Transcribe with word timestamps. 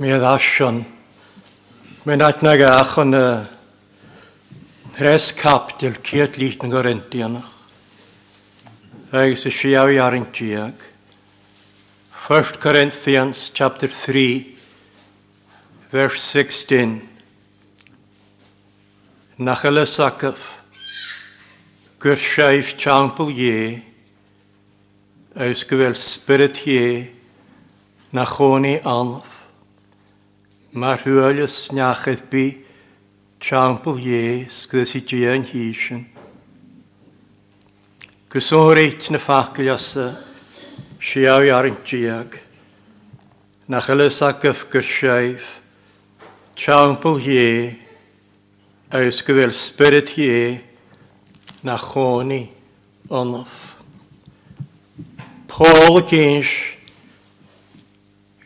mi 0.00 0.08
a 0.08 0.16
asion. 0.32 0.78
Mae'n 2.08 2.22
adnag 2.24 2.62
ach 2.64 2.94
yn 3.02 3.12
y 3.12 3.24
res 4.96 5.26
cap 5.36 5.74
dil 5.76 5.98
ciet 6.06 6.38
lít 6.40 6.62
yn 6.64 6.72
gorenti 6.72 7.20
anach. 7.20 7.50
Agus 9.12 9.44
y 9.44 9.52
siaw 9.58 9.90
i 9.92 9.98
arin 10.00 10.24
tiag. 10.32 10.72
1 12.30 12.56
Corinthians 12.62 13.42
chapter 13.52 13.92
3 14.06 14.56
verse 15.92 16.16
16 16.32 17.02
Nach 19.36 19.64
sakaf 19.84 20.40
Gwr 22.00 22.16
siaif 22.30 22.72
champl 22.80 23.28
ie 23.36 23.82
Eus 25.36 25.66
gyfel 25.68 25.94
spirit 25.94 26.64
ye 26.64 27.10
Nachoni 28.16 28.78
anaf 28.80 29.39
Mae'r 30.70 31.00
hwylus 31.02 31.54
snachedd 31.66 32.28
bi, 32.30 32.44
Champl 33.42 33.96
ies 33.98 34.54
gyda 34.70 34.92
i 34.94 35.00
dian 35.02 35.42
hysyn. 35.48 36.04
Gwsor 38.30 38.78
eit 38.78 39.08
na 39.10 39.18
ffacl 39.18 39.66
asa, 39.72 40.06
siaw 41.08 41.42
i 41.42 41.50
arint 41.50 41.82
diag. 41.90 42.36
Na 43.66 43.80
chylus 43.82 44.20
a 44.22 44.30
gyffgyr 44.38 44.86
siaif, 44.86 45.48
Champl 46.54 47.18
ie, 47.18 47.74
a 48.94 49.02
ysgwyl 49.08 49.50
spirit 49.66 50.14
ie, 50.22 50.60
na 51.66 51.80
choni 51.82 52.44
onof. 53.10 53.50
Paul 55.50 56.04
Gynsh, 56.06 56.54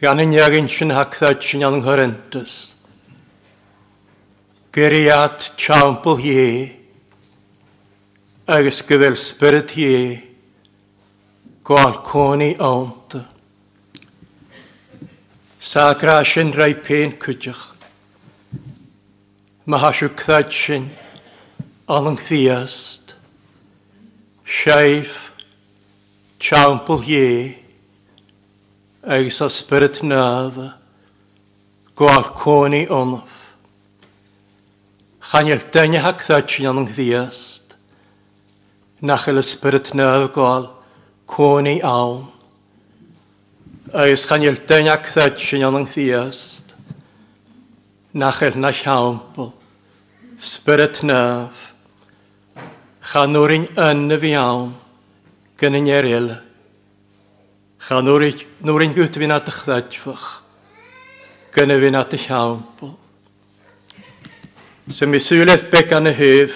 Fianin 0.05 0.35
jagin 0.37 0.67
sy'n 0.69 0.91
hacthaid 0.93 1.41
sy'n 1.49 1.63
an 1.65 1.79
nghorentus. 1.81 2.53
Gyriad 4.77 5.47
champl 5.63 6.21
ie, 6.21 6.51
agos 8.45 8.83
gyfel 8.85 9.17
spirit 9.17 9.73
ie, 9.81 10.03
gwael 11.65 11.97
coni 12.11 12.51
awnta. 12.69 13.23
Sagra 15.73 16.19
sy'n 16.35 16.53
rai 16.53 16.75
pen 16.85 17.17
cydych, 17.25 17.65
Mae 19.65 19.81
hasiw 19.87 20.13
cthaid 20.21 20.53
sin 20.67 20.91
an 21.89 22.13
yngthiast. 22.13 23.17
Siaif 24.61 25.21
champl 26.45 27.09
ie, 27.09 27.64
agus 29.07 29.41
a 29.41 29.51
spirit 29.51 30.01
náfa, 30.03 30.75
gwaith 31.97 32.31
cwni 32.41 32.87
onaf. 32.89 33.29
Chanel 35.29 35.61
dyna 35.75 36.01
hag 36.01 36.23
ddodyn 36.25 36.71
yn 36.71 36.79
nghyfiast, 36.87 37.75
nach 39.05 39.27
yl 39.29 39.43
spirit 39.45 39.91
náfa 39.93 40.31
gol 40.33 40.71
cwni 41.29 41.83
awn. 41.85 42.31
Agus 43.93 44.25
chanel 44.31 44.57
dyna 44.71 44.97
hag 44.97 45.11
ddodyn 45.13 45.67
yn 45.69 45.79
nghyfiast, 45.83 46.73
nach 48.17 48.41
yl 48.41 48.57
na 48.57 48.73
siampl, 48.73 49.53
spirit 50.55 51.03
nef, 51.05 51.61
chanwrin 53.13 53.69
yn 53.77 54.09
y 54.17 54.21
fi 54.25 54.35
awn, 54.41 54.73
gynny'n 55.61 55.93
erioed. 55.93 56.37
Cha 57.85 57.99
nŵr 58.01 58.23
yn 58.81 58.95
gwyt 58.97 59.17
fi'n 59.21 59.33
adych 59.35 59.59
ddadfach. 59.67 60.29
Gynnu 61.53 61.75
fi'n 61.83 61.99
adych 61.99 62.31
iawn. 62.31 62.63
Sy'n 64.97 65.13
mi 65.13 65.21
syleth 65.21 65.67
beg 65.73 65.93
an 65.93 66.09
y 66.09 66.15
hyf. 66.17 66.55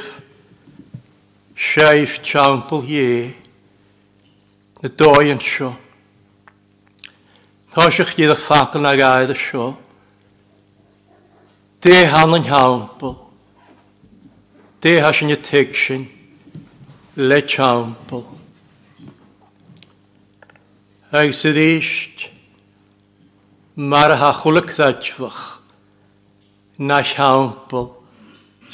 Siaif 1.66 2.14
tiampl 2.30 2.80
ie. 2.88 3.10
Y 4.80 4.92
doi 4.97 5.28
yn 5.34 5.42
sio. 5.50 5.75
Thosych 7.76 8.16
ddech 8.16 8.47
ffacl 8.47 8.80
na 8.80 8.94
gaedd 8.97 9.36
y 9.36 9.38
sio. 9.44 9.69
De 11.84 12.00
han 12.08 12.41
yn 12.41 12.48
hiampl. 12.48 13.19
De 14.80 14.97
has 15.04 15.20
yn 15.20 15.36
y 15.36 15.41
teg 15.53 15.76
sy'n. 15.84 16.08
Le 17.20 17.44
tiampl 17.53 18.38
ag 21.08 21.30
sydd 21.32 21.56
eist 21.56 22.24
mar 23.80 24.12
ha 24.20 24.28
chwlyg 24.42 24.74
ddadfach 24.76 25.38
na 26.76 26.98
siampl 27.00 27.86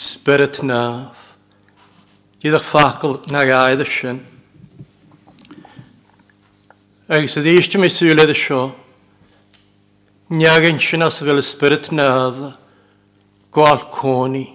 spirit 0.07 0.59
naf 0.67 1.15
gyda 2.43 2.59
ffacl 2.73 3.15
na 3.31 3.45
gaedd 3.47 3.85
y 3.85 3.87
ysyn 3.87 4.19
ag 7.07 7.31
sydd 7.31 7.53
eist 7.55 7.79
mi 7.79 7.93
syled 7.95 8.35
ysio 8.35 8.65
niag 10.35 10.69
yn 10.73 10.83
sy'n 10.91 11.07
as 11.07 11.23
fel 11.23 11.43
spirit 11.55 11.87
naf 11.95 12.45
gwal 13.55 13.89
coni 13.95 14.47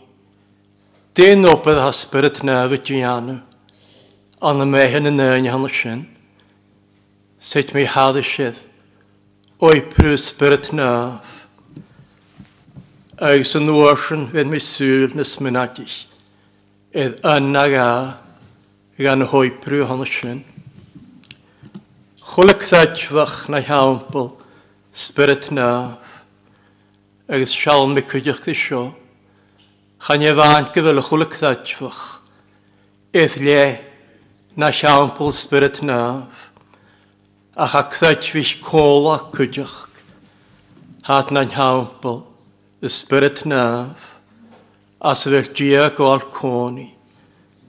dyn 1.16 1.48
opeth 1.56 1.84
ha 1.88 1.92
spirit 2.04 2.44
naf 2.44 2.76
y 2.76 2.86
dianw 2.92 3.40
ond 4.52 4.68
y 4.68 4.74
mehen 4.76 5.14
yn 5.16 5.30
yn 5.32 5.54
hanner 5.56 5.80
sy'n 5.80 6.10
Sut 7.40 7.72
mi 7.72 7.86
haddysydd 7.88 8.58
o'i 9.64 9.80
prys 9.94 10.26
spirit 10.34 10.66
naf. 10.76 11.24
Ag 13.20 13.46
sy'n 13.48 13.64
nôrsyn 13.68 14.26
fydd 14.34 14.50
mi 14.52 14.60
sŵl 14.64 15.16
nes 15.16 15.32
mynadis. 15.44 15.94
Edd 16.92 17.24
yna 17.24 17.64
ga 17.72 17.88
gan 19.00 19.24
hoi 19.32 19.54
prw 19.64 19.86
hon 19.88 20.04
sy'n. 20.08 20.42
Chwlyg 22.34 22.68
ddadfach 22.68 23.48
na 23.48 23.64
hiawnbl 23.64 24.30
spirit 25.08 25.48
naf. 25.56 26.04
Agus 27.32 27.56
sial 27.62 27.88
mi 27.92 28.04
cydych 28.04 28.44
chi 28.44 28.56
sio. 28.66 28.84
Chan 30.04 30.28
e 30.28 30.36
fan 30.36 30.72
gyfel 30.76 31.00
y 31.00 31.08
chwlyg 31.08 31.40
ddadfach. 31.40 32.04
Edd 33.16 33.40
le 33.48 33.64
na 34.60 34.76
hiawnbl 34.76 35.36
spirit 35.40 35.80
naf 35.88 36.48
a 37.56 37.68
cha 37.68 37.90
fys 38.32 38.56
cola 38.64 39.32
cwydych. 39.34 39.88
Hat 41.04 41.32
na'n 41.32 41.50
hampel, 41.50 42.24
y 42.82 42.90
spirit 42.90 43.46
naf, 43.46 43.98
a 45.02 45.12
as 45.12 45.24
rwy'r 45.26 45.54
dia 45.58 45.90
gol 45.98 46.22
coni, 46.36 46.92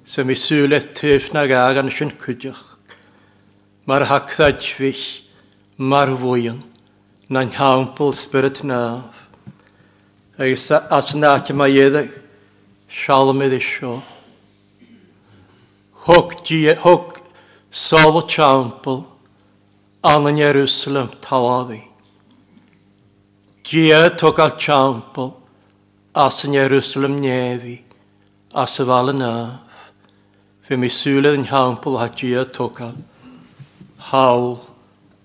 sy'n 0.05 0.27
mi 0.27 0.37
sŵlet 0.37 0.93
tyf 0.99 1.31
na 1.33 1.47
gag 1.47 1.79
an 1.81 1.91
sy'n 1.95 2.13
cwydych. 2.21 2.61
Mae'r 3.87 4.07
ha 4.11 4.19
fys, 4.77 5.03
mae'r 5.79 6.17
fwyn, 6.21 6.61
na'n 7.31 7.55
hampel 7.57 8.13
spirit 8.13 8.63
naf. 8.63 9.15
Agus 10.39 10.71
as 10.71 11.15
na't 11.15 11.51
yma 11.51 11.69
ieddig, 11.69 12.11
sialmydd 13.05 13.57
isio. 13.57 14.03
Hwg, 16.05 16.45
hwg, 16.85 17.19
sol 17.71 18.19
o 18.19 18.27
champel, 18.29 19.05
an 20.03 20.27
yn 20.27 20.39
Jerusalem 20.41 21.11
tawafi. 21.21 21.83
Gia 23.65 24.17
tog 24.17 24.39
al 24.41 24.57
champl 24.59 25.35
as 26.15 26.41
yn 26.45 26.57
Jerusalem 26.57 27.21
nefi 27.21 27.81
as 28.55 28.79
y 28.81 28.87
fal 28.89 29.13
yn 29.13 29.23
af. 29.23 29.61
Fe 30.67 30.77
mi 30.77 30.89
sŵledd 30.89 31.39
yn 31.39 31.47
champol 31.51 32.01
ha 32.01 32.09
gia 32.17 32.47
tog 32.57 32.81
al 32.81 32.97
hawl 34.11 34.57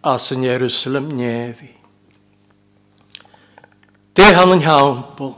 as 0.04 0.28
yn 0.36 0.44
Jerusalem 0.44 1.10
nefi. 1.16 1.72
De 4.16 4.30
han 4.36 4.54
yn 4.60 4.64
champl 4.64 5.34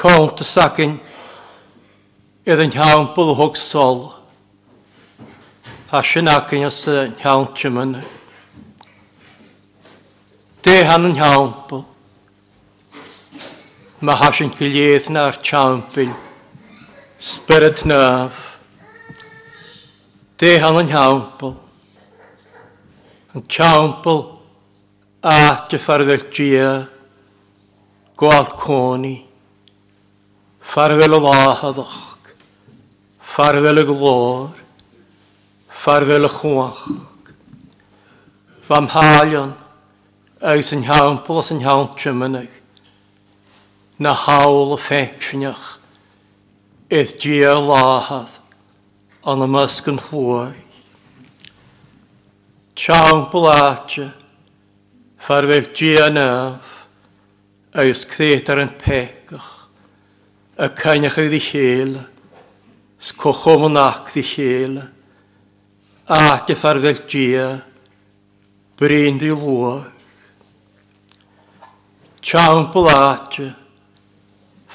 Komt 0.00 0.38
y 0.40 0.46
sacyn 0.46 0.94
idd 2.48 2.60
yn 2.62 2.72
hwg 2.72 3.58
sol. 3.68 4.19
Hashin 5.90 6.28
akin 6.28 6.62
as 6.62 6.84
hiawn 6.86 7.48
chiman. 7.56 8.00
De 10.62 10.74
han 10.86 11.06
yn 11.08 11.16
hiawn 11.18 11.48
bo. 11.66 11.80
Ma 14.00 14.14
hasyn 14.20 14.52
gilydd 14.54 15.08
na 15.10 15.24
ar 15.30 15.40
champil. 15.42 16.12
Spirit 17.18 17.82
naf. 17.90 18.38
De 20.38 20.52
er 20.52 20.62
han 20.62 20.78
yn 20.84 20.92
hiawn 20.94 21.24
bo. 21.40 21.50
Yn 23.34 23.48
champil. 23.50 24.22
A 25.26 25.66
te 25.66 25.82
farvel 25.88 26.22
gia. 26.38 26.70
Gwal 28.14 28.46
coni. 28.62 29.16
Farvel 30.70 31.18
o 31.18 31.22
lahadach. 31.26 32.00
Farvel 33.34 33.82
o 33.82 33.90
glor 33.90 34.59
farfel 35.84 36.28
y 36.28 36.30
chwach. 36.40 36.80
Fam 38.68 38.88
halion, 38.92 39.54
eis 40.52 40.70
yn 40.76 40.84
iawn 40.84 41.22
bwys 41.26 41.50
yn 41.54 41.62
iawn 41.64 41.88
tymynig, 42.00 42.50
na 44.00 44.12
hawl 44.26 44.76
y 44.76 44.80
ffecsiynach, 44.86 45.64
idd 46.92 47.16
gia 47.22 47.54
lahaf, 47.56 48.36
an 49.24 49.46
y 49.46 49.48
mysg 49.54 49.88
yn 49.92 50.02
hlwy. 50.08 50.52
Tiawn 52.80 53.26
blatio, 53.32 54.10
farfel 55.26 55.72
gia 55.80 56.12
naf, 56.12 56.70
eis 57.80 58.04
cret 58.12 58.48
ar 58.52 58.64
yn 58.66 58.76
pegach, 58.84 59.50
y 60.60 60.72
cainach 60.76 61.20
ydi 61.24 61.40
hil, 61.50 62.00
scochom 63.10 63.70
yn 63.70 63.80
ac 63.80 64.12
di 64.12 64.24
hil, 64.36 64.80
áte 66.10 66.54
farvel 66.56 67.04
dia, 67.06 67.64
brindi 68.76 69.28
lua. 69.28 69.86
Tjaun 72.20 72.70
på 72.72 72.82
late, 72.82 73.54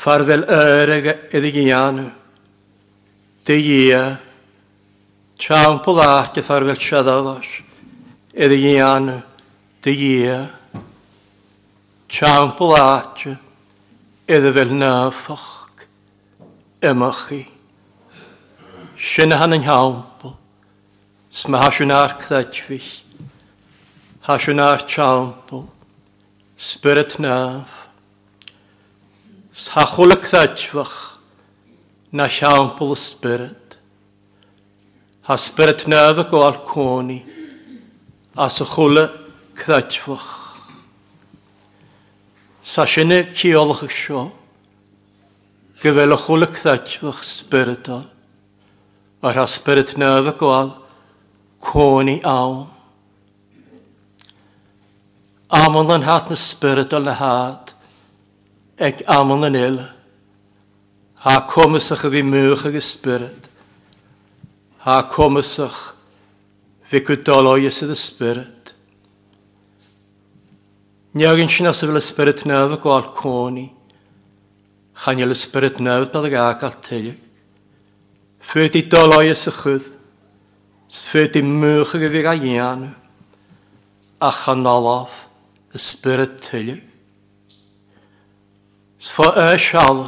farvel 0.03 0.45
örega 0.47 1.13
edigianu, 1.31 2.09
de 3.45 3.57
gia, 3.61 4.17
tjaun 5.37 5.79
på 5.83 5.91
late 5.91 6.41
farvel 6.43 6.79
tjadavas, 6.79 7.45
edigianu, 8.33 9.21
de 9.83 9.95
gia, 9.95 10.39
tjaun 12.07 12.55
på 12.57 12.71
late, 12.71 13.37
edvel 14.27 14.73
nöfach, 14.73 15.85
emachi. 16.81 17.45
Sinne 19.15 19.35
han 19.35 19.53
en 19.53 19.63
haun, 19.63 20.03
Sma 21.35 21.59
hasiwnar 21.59 22.13
cdadfych, 22.23 22.89
hasiwnar 24.23 24.85
champl, 24.87 25.65
spirit 26.55 27.19
naf. 27.19 27.67
Sachwla 29.51 30.15
cdadfych, 30.15 30.95
na 32.13 32.29
champl 32.29 32.95
spirit. 32.95 33.75
Ha 35.27 35.35
spirit 35.37 35.83
naf 35.91 36.23
y 36.23 36.25
gwael 36.31 36.57
coni. 36.71 37.19
a 38.35 38.49
sachwla 38.49 39.09
cdadfych. 39.59 40.29
Sa 42.63 42.87
sinne 42.87 43.19
y 43.19 43.35
sio, 43.35 44.31
gyfelwch 45.83 46.31
y 46.31 46.47
cdadfych 46.61 47.21
spiritol, 47.23 48.07
ar 49.21 49.35
ha 49.35 49.47
spirit 49.47 49.97
naf 49.97 50.31
ag 50.31 50.41
o'r 50.41 50.84
cónaí 51.65 52.21
án. 52.21 52.67
Amon 55.49 55.91
an 55.91 56.01
hat 56.01 56.29
na 56.29 56.35
spiritol 56.35 57.03
na 57.03 57.13
hat, 57.13 57.73
ag 58.79 59.03
amon 59.07 59.43
an 59.43 59.55
il, 59.55 59.77
ha 61.15 61.47
comasach 61.49 62.05
a 62.05 62.09
bhí 62.09 62.23
muach 62.23 62.65
agus 62.65 62.93
spirit, 62.97 63.47
ha 64.85 65.03
comasach 65.15 65.77
fi 66.89 67.01
cwdoloi 67.01 67.65
y 67.65 67.71
ydy 67.71 67.97
spirit. 67.97 68.73
Niagin 71.15 71.49
sy'n 71.49 71.71
as 71.71 71.81
y 71.81 72.01
spirit 72.09 72.45
nef 72.45 72.75
y 72.75 72.81
gwael 72.83 73.13
cónaí, 73.17 73.69
chan 75.03 75.21
y 75.21 75.35
spirit 75.45 75.79
nef 75.79 76.11
nad 76.13 76.25
ag 76.25 76.35
ac 76.41 76.63
al 76.63 76.75
fyd 78.51 78.75
i 78.77 78.83
doloi 78.89 79.31
ys 79.31 79.45
y 79.49 79.53
chwyd, 79.57 79.85
Sfyd 80.95 81.35
i 81.35 81.41
mwch 81.43 81.95
ag 81.97 82.25
a 82.31 82.35
ian. 82.35 82.93
a 84.19 84.31
chanolaf 84.31 85.11
y 85.75 85.79
spyryd 85.79 86.35
tylu. 86.47 86.75
Sfa 88.97 89.27
y 89.51 89.57
sial, 89.59 90.05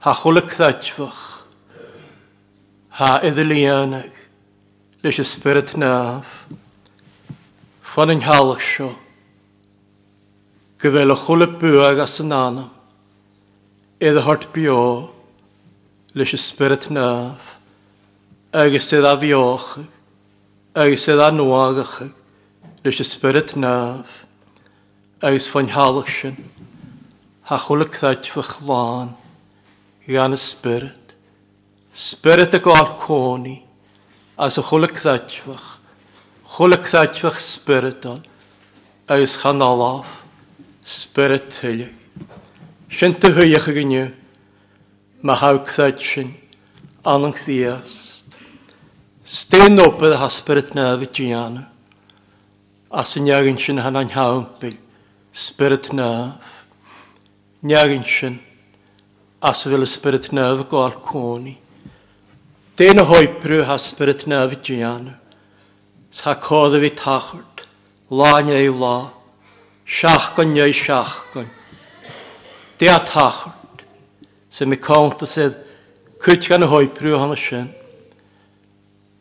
ha 0.00 0.14
chwl 0.22 0.40
y 0.40 0.44
cradfach, 0.48 1.24
ha 2.98 3.10
iddilianag, 3.28 4.12
Lys 5.04 5.20
y 5.22 5.26
spyryd 5.28 5.74
naf, 5.78 6.30
Fon 7.92 8.10
yn 8.12 8.24
halach 8.24 8.64
sio, 8.72 8.88
gyfel 10.82 11.12
y 11.14 11.18
chwl 11.26 11.46
y 11.46 11.50
bwag 11.60 12.00
as 12.06 12.16
yn 12.24 12.32
anam, 12.34 12.72
idd 14.00 14.22
hort 14.24 14.48
bio, 14.56 14.80
Lys 16.16 16.32
y 16.32 16.40
spyryd 16.48 16.88
naf, 16.96 17.55
agus 18.54 18.86
sydd 18.86 19.04
a 19.04 19.16
fioch, 19.18 19.80
agus 20.74 21.04
sydd 21.04 21.20
a 21.20 21.30
nuagach, 21.34 21.96
leis 22.84 23.00
y 23.02 23.06
spirit 23.08 23.56
naf, 23.58 24.06
agus 25.20 25.48
fo'n 25.50 25.72
halach 25.74 26.10
sy'n, 26.20 26.38
ha 27.50 27.58
chwl 27.66 27.82
y 27.82 27.88
craid 27.90 28.28
fy 28.30 28.44
chlan, 28.46 29.16
gan 30.06 30.36
y 30.36 30.38
spirit, 30.38 31.16
spirit 31.92 32.54
y 32.54 32.62
gwael 32.62 32.94
coni, 33.02 33.58
as 34.38 34.58
y 34.60 34.66
chwl 34.68 34.86
y 34.86 34.92
cdad 34.94 35.26
chwle 35.26 35.58
craidfach, 35.58 35.68
chwle 36.54 36.80
craidfach 36.86 37.42
spirit 37.50 38.06
on, 38.06 38.22
agus 39.10 39.34
chan 39.42 39.62
olaf, 39.62 40.06
spirit 40.86 41.50
hylig. 41.64 41.90
Sy'n 42.94 43.18
tyhwyach 43.18 43.66
ag 43.72 43.80
yniw, 43.82 44.10
mae 45.26 45.42
haw 45.42 45.64
craid 45.66 45.98
sy'n, 46.14 46.36
anang 47.02 47.34
ddias, 47.42 48.15
Stein 49.26 49.74
op 49.82 49.98
y 50.06 50.12
hasbyrd 50.14 50.68
na 50.78 50.92
fy 51.00 51.06
diana. 51.10 51.64
As 52.94 53.10
yn 53.18 53.26
iagyn 53.26 53.56
sy'n 53.58 53.80
hana'n 53.82 54.12
hawnbyl, 54.14 54.76
spyrd 55.34 55.88
na. 55.98 56.10
Niagyn 57.66 58.04
sy'n, 58.06 58.36
as 59.42 59.64
fel 59.66 59.82
y 59.82 59.88
spyrd 59.90 60.28
na 60.30 60.44
fy 60.60 60.66
gwael 60.70 60.94
cwni. 61.08 61.56
Dein 62.78 63.02
o 63.02 63.06
hoibrw 63.10 63.64
hasbyrd 63.66 64.22
na 64.30 64.44
fy 64.52 64.60
diana. 64.68 65.16
Sa 66.14 66.36
codd 66.44 66.76
y 66.78 66.84
fi 66.84 66.90
tachwrt, 67.00 67.64
la 68.14 68.30
neu 68.46 68.76
la, 68.78 68.96
siachgon 69.96 70.54
neu 70.54 70.70
siachgon. 70.84 71.50
Dea 72.78 73.00
tachwrt, 73.10 73.82
sy'n 74.54 74.70
mi 74.70 74.78
cawnt 74.78 75.26
o 75.26 75.30
sydd, 75.34 75.58
Cwt 76.22 76.46
gan 76.48 76.62
y 76.62 76.70
hoibrw 76.70 77.18
hana 77.18 77.34
sy'n. 77.42 77.66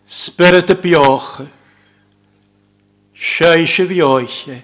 Spirit 0.06 0.70
y 0.70 0.76
bioch, 0.76 1.42
seis 3.18 3.74
y 3.80 3.88
fioiche, 3.90 4.60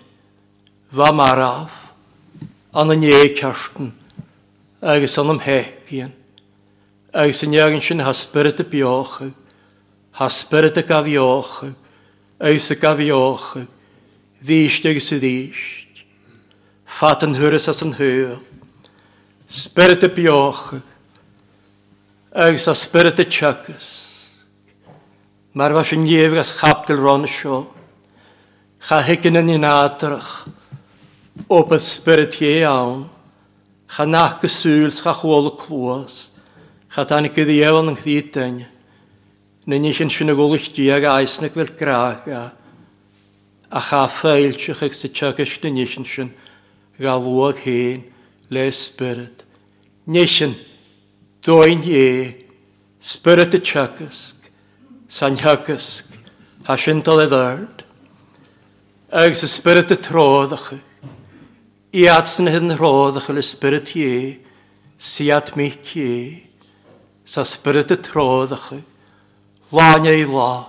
fa 0.93 1.07
maraf, 1.17 1.71
an 2.77 2.93
y 2.93 2.97
nie 3.01 3.31
cartyn, 3.39 3.89
agos 4.85 5.17
an 5.17 5.31
ymhegion, 5.33 6.11
agos 7.09 7.41
yn 7.41 7.55
iawn 7.57 7.81
sy'n 7.81 8.03
ha 8.05 8.13
spirit 8.19 8.61
y 8.61 8.67
bioch, 8.69 9.17
ha 10.19 10.29
spirit 10.43 10.77
y 10.77 10.85
gafioch, 10.85 11.57
agos 12.37 12.69
y 12.69 12.79
gafioch, 12.83 13.49
ddysg 14.45 14.87
agos 14.93 15.09
y 15.17 15.19
ddysg, 15.25 16.05
fat 16.99 17.25
yn 17.25 17.33
hwrys 17.41 17.65
as 17.71 17.81
yn 17.81 17.97
hwyr, 17.97 18.37
spirit 19.63 20.05
y 20.05 20.13
bioch, 20.21 20.69
agos 22.29 22.69
a 22.69 22.77
spirit 22.85 23.25
y 23.25 23.29
tiagas, 23.33 23.89
Mae'r 25.51 25.73
fas 25.75 25.89
yn 25.91 26.05
iefgas 26.07 26.53
chapdil 26.61 27.01
ron 27.03 27.25
sio. 27.27 27.65
Cha 28.87 29.01
hegyn 29.03 29.39
yn 29.41 29.51
un 29.57 29.67
adrach. 29.67 30.29
O 31.51 31.59
bydd 31.67 31.83
spyrd 31.89 32.37
ie 32.39 32.61
iawn. 32.61 33.09
Cha 33.91 34.05
nach 34.07 34.39
gysŵls 34.39 35.01
cha 35.03 35.17
chwol 35.19 35.51
y 35.51 35.53
clwas. 35.59 36.15
Cha 36.95 37.03
dan 37.09 37.27
i 37.27 37.33
gyddi 37.35 37.59
ewan 37.67 37.91
yn 37.91 37.99
gdydyn. 37.99 38.63
Nyn 39.67 39.91
eich 39.91 39.99
yn 40.03 40.13
sy'n 40.15 40.31
y 40.31 40.37
gwlwch 40.39 40.71
di 40.77 40.87
ag 40.95 41.09
aisnig 41.17 41.59
fel 41.59 41.75
graag 41.79 42.31
a. 42.31 42.43
A 43.75 43.85
cha 43.89 44.05
ffeil 44.21 44.55
sych 44.55 44.87
eich 44.87 44.95
sy'n 45.01 45.15
tiag 45.19 45.43
eich 45.43 45.59
dyn 45.59 45.83
eich 45.83 45.99
yn 45.99 46.07
sy'n 46.15 46.31
galwag 47.01 47.59
hyn 47.67 48.05
le 48.55 48.69
spyrd. 48.71 49.43
Nesyn, 50.07 50.55
doyn 51.43 51.83
ie, 51.87 52.07
spyrd 53.13 53.59
y 53.59 53.67
tiagasg 53.67 54.40
san 55.11 55.35
hiagysg, 55.39 56.07
ha 56.67 56.77
sintal 56.79 57.19
edd 57.25 57.33
ard, 57.35 57.83
ag 59.11 59.35
sy 59.35 59.49
spirit 59.57 59.91
y 59.91 59.97
troddach, 60.05 60.69
i 61.91 62.05
atsyn 62.07 62.47
hyn 62.47 62.77
roddach 62.79 63.27
y 63.27 63.43
spirit 63.43 63.91
ie, 63.99 64.39
si 65.01 65.27
at 65.33 65.51
mi 65.59 65.71
cie, 65.89 66.45
sa 67.27 67.43
spirit 67.43 67.91
y 67.91 67.99
troddach, 68.07 68.71
Lan 69.71 70.03
ei 70.03 70.25
la, 70.27 70.67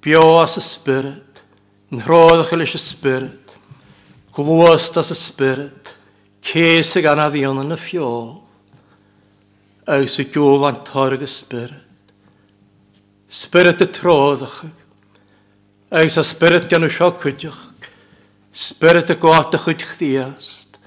bio 0.00 0.22
as 0.40 0.54
y 0.56 0.62
spirit, 0.64 1.40
yn 1.92 2.00
roddach 2.04 2.52
y 2.56 2.80
spirit, 2.80 3.52
glwast 4.36 4.96
as 4.96 5.10
y 5.12 5.18
spirit, 5.26 5.92
ceis 6.44 6.92
ag 6.96 7.08
anaddion 7.12 7.60
yn 7.64 7.76
y 7.76 7.80
ffiol, 7.86 8.30
ag 9.88 10.08
sy 10.12 10.28
gwyl 10.32 10.64
an 10.68 10.80
torg 10.88 11.24
y 11.24 11.28
spirit, 11.28 11.85
Spirit 13.42 13.80
y 13.82 13.86
troddach. 13.92 14.64
Eis 15.90 16.16
a 16.16 16.24
spirit 16.24 16.68
gan 16.70 16.86
o 16.86 16.90
sio 16.90 17.10
cwydioch. 17.20 17.58
Spirit 18.56 19.10
y 19.12 19.16
gwadach 19.20 19.66
wyd 19.68 19.82
chdiast. 19.94 20.78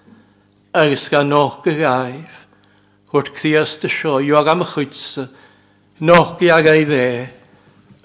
Eis 0.74 1.06
gan 1.12 1.30
noch 1.30 1.68
y 1.70 1.76
gaif. 1.78 2.40
Hwrt 3.14 3.30
chdiast 3.38 3.86
y 3.86 3.92
sio. 3.94 4.18
Yw 4.24 4.40
ag 4.40 4.50
am 4.54 4.66
y 4.66 4.70
chwydsa. 4.72 5.28
Noch 6.02 6.42
i 6.42 6.50
ag 6.54 6.72
ei 6.72 6.88
dde. 6.90 7.12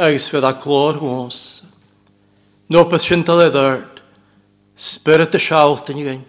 Eis 0.04 0.28
fydd 0.32 0.44
a 0.44 0.52
glor 0.60 1.00
hwns. 1.00 1.40
Nopeth 2.68 3.08
sy'n 3.08 3.24
dal 3.24 3.46
eddard. 3.46 4.02
Spirit 4.76 5.34
y 5.38 5.40
siawt 5.40 5.88
yn 5.92 6.04
ygyn. 6.04 6.22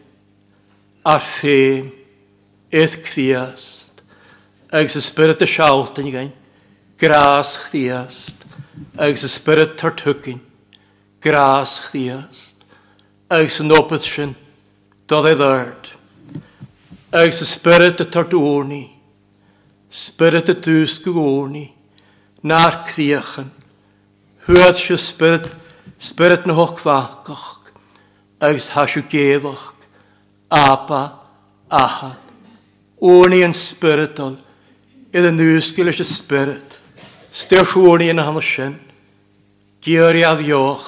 Ar 1.03 1.23
ffeim. 1.35 1.91
Eith 2.71 2.97
chdiast. 3.11 4.03
Eis 4.71 4.95
y 4.95 5.03
spirit 5.09 5.43
y 5.43 5.51
siawt 5.51 5.99
yn 5.99 6.11
ygyn. 6.13 6.33
Graças 7.05 7.69
Christ, 7.69 8.45
eis 8.97 9.21
spirit 9.35 9.77
tertukin. 9.77 10.41
Graças 11.21 11.89
Christ, 11.91 12.65
eis 13.29 13.59
nopetshin, 13.59 14.33
dod 15.07 15.27
edard. 15.29 15.85
Eis 17.13 17.37
spirit 17.53 18.01
tertuorni, 18.09 18.89
spirit 19.91 20.49
tuskugorni, 20.65 21.67
nar 22.41 22.87
kriechen. 22.89 23.51
Hört 24.47 24.81
shu 24.87 24.97
spirit, 24.97 25.45
spirit 25.99 26.47
no 26.47 26.55
hochwakach. 26.57 27.69
Eis 28.41 28.65
hashu 28.73 29.03
gewach, 29.11 29.75
apa 30.49 31.19
ahad. 31.69 32.17
Orni 32.97 33.43
en 33.43 33.53
spiritual, 33.53 34.39
i 35.13 35.21
den 35.21 35.37
nuskeliske 35.37 36.09
spirit. 36.15 36.71
styr 37.35 37.65
Styrfwni 37.65 38.07
yn 38.13 38.21
hannes 38.23 38.47
sin, 38.55 38.75
gyr 39.83 40.15
i 40.15 40.23
addioch, 40.23 40.85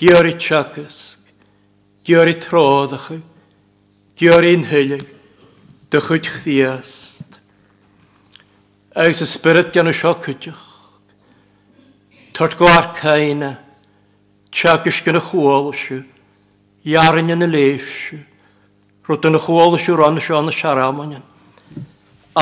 gyr 0.00 0.26
i 0.26 0.32
tiacysg, 0.42 1.28
gyr 2.06 2.26
i 2.26 2.34
trodach, 2.42 3.12
gyr 4.18 4.46
i'n 4.50 4.64
hylig, 4.66 5.04
dychwyd 5.94 6.26
chdiast. 6.38 7.38
Agus 8.96 9.22
y 9.22 9.28
spirit 9.30 9.70
gan 9.74 9.92
y 9.92 9.94
sio 9.94 10.16
cydioch, 10.24 10.64
tort 12.34 12.56
gwar 12.58 12.96
caina, 12.98 13.52
tiacys 14.50 14.98
gan 15.06 15.20
y 15.20 15.22
chwol 15.28 15.70
ysio, 15.70 16.00
iarin 16.86 17.30
yn 17.36 17.46
y 17.46 17.50
leif 17.52 17.86
ysio, 17.92 18.24
rwyd 19.06 19.30
yn 19.30 19.38
y 19.38 19.44
chwol 19.44 19.78
ysio 19.78 20.00
ron 20.00 20.18
ysio 20.18 20.42
yn 20.42 20.50
y 20.50 20.56
siaramon 20.58 21.14
yn, 21.20 21.30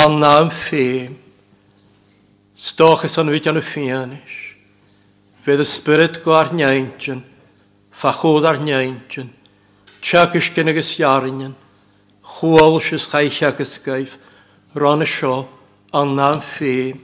anna 0.00 0.32
yn 0.46 0.56
ffeim. 0.62 1.20
Stoch 2.54 3.02
Stochas 3.02 3.18
an 3.18 3.32
yn 3.34 3.58
y 3.58 3.62
ffianis. 3.66 4.34
Fydd 5.42 5.62
y 5.64 5.64
spirit 5.74 6.20
go 6.22 6.36
ar 6.38 6.52
neintin, 6.54 7.24
fachód 7.98 8.46
ar 8.46 8.60
neintin, 8.62 9.32
teachas 10.06 10.46
cin 10.54 10.70
agus 10.70 10.92
jarinin, 10.94 11.56
chuáil 12.22 12.78
sis 12.86 13.08
chaiche 13.10 13.42
agus 13.42 13.74
gaif, 13.84 14.14
ron 14.74 15.02
ranna 15.02 15.10
seo 15.16 15.48
an 15.92 16.14
ná 16.14 16.30
fé. 16.54 16.94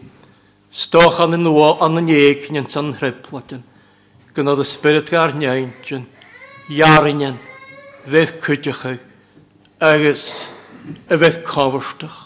Stoch 0.70 1.18
an 1.18 1.34
nua 1.42 1.82
an 1.82 1.98
an 1.98 2.06
éicnin 2.06 2.70
san 2.70 2.94
hryplatin, 2.94 3.66
gynnod 4.36 4.62
y 4.62 4.70
spirit 4.70 5.10
ar 5.12 5.34
neintin, 5.34 6.06
jarinin, 6.70 7.42
fedd 8.06 8.38
cwtiachag, 8.46 9.02
agus 9.82 10.22
y 11.10 11.18
fedd 11.18 11.42
cofyrstach. 11.42 12.18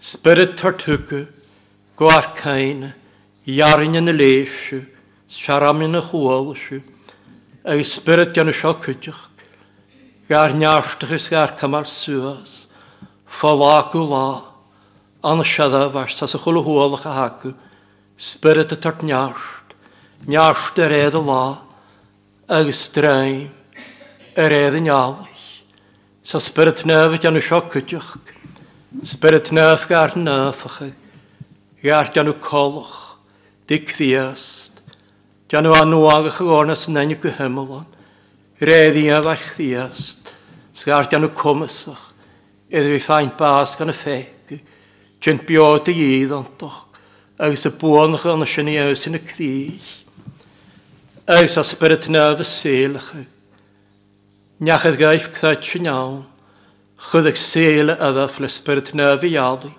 Spirit 0.00 0.56
tartwgw, 0.56 1.26
gwarcain, 1.98 2.92
iarin 3.46 3.98
yn 4.00 4.10
y 4.10 4.14
leisio, 4.16 4.80
siaram 5.30 5.82
yn 5.86 5.98
y 5.98 6.02
chwolsio, 6.08 6.80
ag 7.64 7.82
spirit 7.94 8.34
gan 8.36 8.50
y 8.50 8.54
sio 8.56 8.72
siocydioch, 8.74 9.20
gair 10.28 10.56
niarstach 10.58 11.12
ys 11.14 11.28
gair 11.32 11.54
cymar 11.60 11.86
sŵas, 11.88 12.54
ffalagw 13.38 14.02
la, 14.10 14.26
ansiadda 15.24 15.86
fars 15.94 16.22
as 16.24 16.34
y 16.36 16.40
chwlw 16.42 16.64
hwolach 16.66 17.06
a 17.08 17.14
hagw, 17.18 17.54
spirit 18.32 18.74
y 18.74 18.80
tart 18.82 19.04
niarst, 19.06 19.76
niarst 20.26 20.80
yr 20.80 20.96
edd 20.98 21.20
y 21.20 21.22
la, 21.28 21.44
ag 22.58 22.72
straim, 22.80 23.52
yr 24.34 24.58
edd 24.58 24.80
y 24.80 24.82
nialach, 24.88 25.46
sa 26.24 26.40
spirit 26.40 26.82
nefyd 26.88 27.22
gan 27.22 27.38
y 27.38 27.44
sio 27.44 27.62
siocydioch, 27.62 28.12
spirit 29.14 29.52
nef 29.54 29.86
gair 29.88 30.18
nefachig, 30.18 30.94
Iar 31.84 32.08
dyn 32.14 32.30
nhw 32.30 32.38
colch, 32.40 32.92
di 33.68 33.82
criast. 33.84 34.78
Dyn 35.52 35.66
nhw 35.66 35.74
anw 35.76 36.06
agach 36.14 36.38
o 36.40 36.46
gornas 36.48 36.86
yn 36.88 36.96
enw 36.96 37.18
gyhymlon. 37.20 37.84
Reddi 38.64 39.10
a 39.12 39.18
fach 39.26 39.44
criast. 39.52 40.32
Sgar 40.80 41.10
dyn 41.12 41.26
nhw 41.26 41.34
cwmysach. 41.36 42.06
Iddi 42.72 42.94
fi 42.94 43.02
ffaint 43.04 43.36
bas 43.36 43.76
gan 43.76 43.92
y 43.92 43.96
ffeg. 44.00 44.56
Dyn 45.20 45.44
biod 45.44 45.92
y 45.92 45.98
idd 46.06 46.32
ond 46.32 46.56
doch. 46.62 46.80
Agus 47.36 47.66
y 47.68 47.74
bwon 47.76 48.16
ych 48.16 48.24
yn 48.32 48.46
y 48.46 48.48
sy'n 48.48 48.72
i 48.72 48.80
ews 48.80 49.04
yn 49.10 49.20
y 49.20 49.22
cryll. 49.34 49.92
Agus 51.28 51.60
a 51.60 51.68
sbryd 51.68 52.08
nef 52.08 52.40
y 52.40 52.48
selach. 52.48 53.12
Niachyd 54.64 54.96
gaif 55.04 55.28
craid 55.36 55.68
sy'n 55.68 55.92
iawn. 55.92 56.20
Chwydd 57.10 57.28
ag 57.28 57.40
sel 57.50 57.92
yda 57.92 58.30
fflysbryd 58.32 58.94
nef 58.96 59.28
i 59.28 59.36
iawn. 59.36 59.74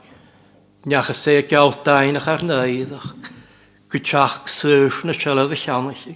Neach 0.86 1.10
a 1.10 1.14
sé 1.14 1.42
geáhdainach 1.50 2.28
ar 2.28 2.44
naach, 2.46 3.08
go 3.90 3.98
teach 3.98 4.46
suúh 4.62 5.04
na 5.04 5.14
sela 5.14 5.50
a 5.50 5.56
cheannaí, 5.56 6.16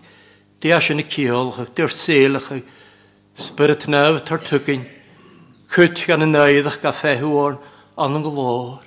Dé 0.61 0.77
sin 0.81 0.97
na 0.97 1.03
ceolcha, 1.03 1.65
dúir 1.73 1.89
sélacha, 2.05 2.61
spirit 3.35 3.87
nef 3.87 4.25
tar 4.25 4.39
tugain, 4.45 4.85
chut 5.73 5.97
gan 6.05 6.19
na 6.19 6.25
naidach 6.25 6.81
ga 6.81 6.91
fehuáin 7.01 7.57
an 7.97 8.15
an 8.15 8.21
glór, 8.21 8.83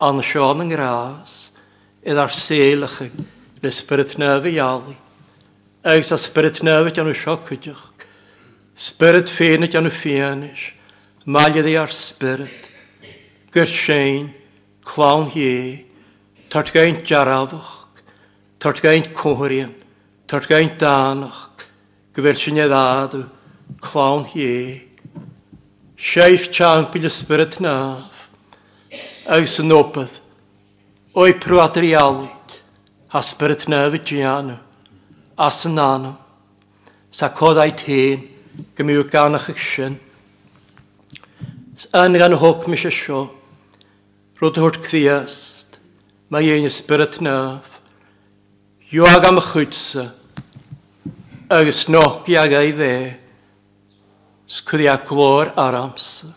an 0.00 0.20
seán 0.20 0.60
an 0.60 0.68
grás, 0.68 1.32
iad 2.04 2.18
ar 2.18 2.28
sélacha 2.34 3.08
le 3.62 3.70
spirit 3.70 4.18
nef 4.18 4.44
iálaí. 4.44 4.96
Agus 5.84 6.12
a 6.12 6.18
spirit 6.18 6.60
nefit 6.60 6.98
an 6.98 7.14
seo 7.14 7.38
chuideach, 7.46 7.94
spirit 8.76 9.30
féanit 9.38 9.74
an 9.74 9.88
fianis, 10.02 10.60
maiad 11.24 11.64
ar 11.78 11.92
spirit, 11.94 12.68
gur 13.52 13.70
séin, 13.86 14.34
chláán 14.84 15.30
hié, 15.32 15.84
tart 16.48 16.70
gaint 16.72 17.04
jaraldoch, 17.06 17.88
tart 18.58 18.80
gaint 18.80 19.12
cóhirian, 19.16 19.72
tart 20.28 20.46
gaint 20.48 20.78
dánach, 20.78 21.50
gyfer 22.14 22.36
sy'n 22.38 22.60
eddadw, 22.64 23.24
clawn 23.82 24.26
hié. 24.32 24.84
Seich 25.98 26.50
chan 26.52 26.90
pil 26.92 27.08
ysbryd 27.08 27.58
naf, 27.64 28.12
ag 29.26 29.48
sy'n 29.50 29.72
opeth, 29.74 30.14
o'i 31.16 31.36
prwadr 31.42 31.86
iawyd, 31.90 32.56
a 33.14 33.22
sbryd 33.30 33.64
naf 33.72 33.96
y 33.96 34.02
gianw, 34.04 34.58
as 35.38 35.62
yn 35.66 35.80
anw, 35.80 36.12
sa 37.14 37.32
codau 37.34 37.72
tîn, 37.80 38.28
gymryd 38.76 39.10
ganach 39.10 39.48
eich 39.50 39.64
sy'n, 39.74 39.96
yn 41.98 42.20
gan 42.20 42.36
hwc 42.38 42.68
mis 42.70 42.84
eisiau, 42.86 43.30
Rwyd 44.34 44.56
hwrt 44.58 44.80
criast, 44.88 45.76
mae 46.26 46.48
ein 46.50 46.64
ysbryd 46.66 47.20
naf. 47.22 47.68
Iwag 48.90 49.26
am 49.28 49.38
chwytsa, 49.52 50.08
agos 51.54 51.84
nogi 51.86 52.34
ag 52.38 52.56
ei 52.58 52.72
dde, 52.74 52.96
sgwria 54.56 54.96
glor 55.06 55.52
ar 55.54 55.78
amsa. 55.78 56.32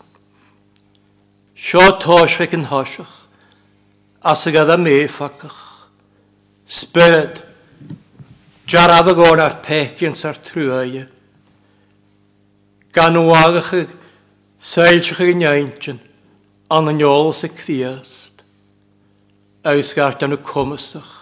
Sio 1.58 1.82
tos 1.98 2.38
fe 2.38 2.46
yn 2.54 2.68
hosiach, 2.70 3.14
as 4.22 4.46
y 4.46 4.54
gada 4.54 4.78
me 4.78 4.94
ffacach. 5.18 5.60
Spirit, 6.78 7.42
jaraf 8.70 9.10
y 9.10 9.18
gorn 9.18 9.42
ar 9.42 9.58
pechiant 9.66 10.22
ar 10.22 10.38
trwyau. 10.46 11.08
Gan 12.94 13.18
wagach 13.26 13.72
agach 13.74 13.74
y 13.74 13.88
seilsach 14.74 15.26
ag 15.26 15.34
yn 15.34 15.48
an 16.68 16.90
yn 16.92 17.00
iol 17.00 17.32
sy'n 17.36 17.54
criast. 17.62 18.42
Eus 19.68 19.92
gart 19.96 20.22
yn 20.24 20.36
y 20.36 20.40
cwmysach, 20.44 21.14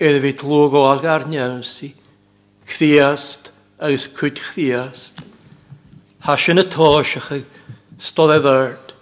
er 0.00 0.18
fi 0.24 0.32
tlwg 0.40 0.76
o 0.80 0.84
ag 0.88 1.04
ar 1.08 1.26
niawsi, 1.28 1.92
criast, 2.72 3.52
eus 3.84 4.08
cwyd 4.18 4.40
criast. 4.50 5.20
Has 6.24 6.48
yn 6.48 6.62
y 6.62 6.66
tosach 6.72 7.30
y 7.36 7.42
stod 8.08 8.32
e 8.32 8.40
ddyrd, 8.40 8.94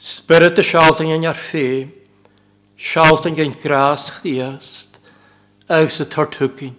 spirit 0.00 0.58
y 0.60 0.64
sialting 0.70 1.12
yn 1.12 1.28
ar 1.28 1.38
ffeim, 1.50 1.92
sialting 2.92 3.36
yn 3.44 3.54
gras 3.60 4.08
chdiast, 4.18 4.96
eus 5.76 6.00
y 6.00 6.08
tortwgyn, 6.12 6.74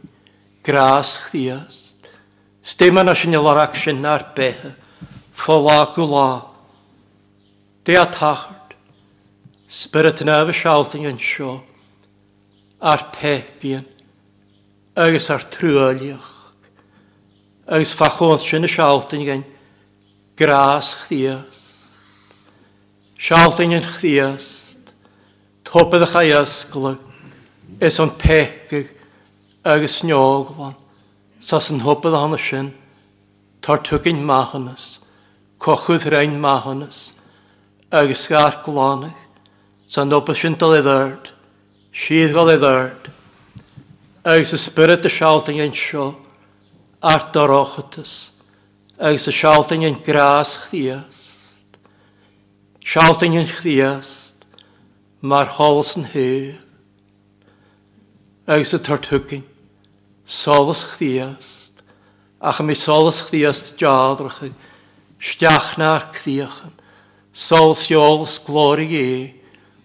gras 0.66 1.14
chdiast. 1.28 2.10
Stem 2.68 2.98
yna 3.00 3.14
sy'n 3.16 3.38
i 3.38 3.46
ac 3.62 3.78
sy'n 3.86 4.06
ar 4.10 4.32
behe, 4.36 4.74
ffola 5.38 5.94
gwlaa, 5.96 6.57
De 7.88 7.96
a 7.96 8.04
tachart, 8.12 8.74
spirit 9.72 10.20
yn 10.20 10.28
efo 10.28 10.52
sialting 10.60 11.06
yn 11.08 11.22
sio, 11.24 11.54
ar 12.84 13.06
pepien, 13.14 13.86
agus 14.92 15.30
ar 15.32 15.46
trwaliach, 15.54 16.28
agus 17.64 17.96
fachon 17.96 18.44
sin 18.44 18.68
y 18.68 18.74
sialting 18.74 19.24
yn 19.32 19.46
gras 20.36 20.92
chdiast, 21.06 21.96
sialting 23.24 23.80
yn 23.80 23.88
chdiast, 23.96 24.92
topydd 25.72 26.10
ych 26.10 26.20
aesglwg, 26.26 27.00
is 27.80 28.04
o'n 28.04 28.18
pecig 28.20 28.92
agus 29.64 30.02
niogwan, 30.04 30.76
sas 31.40 31.72
yn 31.72 31.86
hopydd 31.88 32.20
hon 32.20 32.36
y 32.36 32.46
sin, 32.50 32.74
tar 33.64 33.80
tygyn 33.88 34.26
mahanys, 34.28 34.98
cochwyd 35.64 36.12
rhain 36.12 36.36
mahanys, 36.44 37.14
agus 37.92 38.26
sgar 38.26 38.64
glánach 38.66 39.28
san 39.88 40.10
do 40.10 40.20
pasintal 40.22 40.76
i 40.76 40.82
ddyrd, 40.84 41.30
siad 41.96 42.34
gol 42.36 42.52
i 42.52 42.58
ddyrd, 42.60 43.06
agus 44.28 44.52
y 44.52 44.60
spirit 44.66 45.06
y 45.08 45.12
sialting 45.16 45.62
yn 45.64 45.76
sio 45.76 46.10
ar 47.00 47.30
dorochatus, 47.36 48.12
agus 49.00 49.28
y 49.32 49.36
sialting 49.40 49.86
yn 49.88 50.02
gras 50.04 50.52
chdiast, 50.66 51.78
sialting 52.92 53.38
yn 53.40 53.48
chdiast, 53.56 54.48
mae'r 55.24 55.54
hols 55.56 55.94
yn 55.96 56.10
hyr, 56.12 56.58
agus 58.52 58.74
y 58.76 58.82
tartwgyn, 58.84 59.46
solus 60.44 60.84
chdiast, 60.98 61.86
ach 62.44 62.60
mi 62.68 62.76
solus 62.76 63.24
chdiast 63.30 63.78
jadrach, 63.80 64.44
stiach 65.32 65.78
na'r 65.80 66.10
cdiachan, 66.20 66.76
Sol 67.38 67.76
siols 67.78 68.40
glori 68.48 68.88
e, 68.98 69.10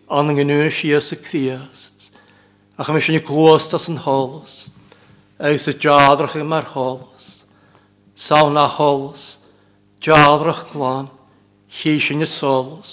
an 0.09 0.33
yn 0.33 0.39
gynnu 0.41 0.71
si 0.73 0.93
as 0.97 1.11
y 1.13 1.19
criast, 1.21 2.09
ach 2.81 2.89
chym 2.89 2.97
eisiau 2.97 3.17
ni 3.17 3.21
glwast 3.29 3.75
as 3.77 3.89
yn 3.93 4.01
hols, 4.01 4.53
eis 5.37 5.67
y 5.69 5.75
jadrach 5.83 6.37
yn 6.41 6.49
mar 6.49 6.71
hols, 6.73 7.27
sawl 8.25 8.55
na 8.55 8.65
hols, 8.79 9.21
jadrach 10.01 10.65
glan, 10.73 11.11
chi 11.77 11.99
sy'n 12.01 12.25
y 12.25 12.29
sols, 12.39 12.91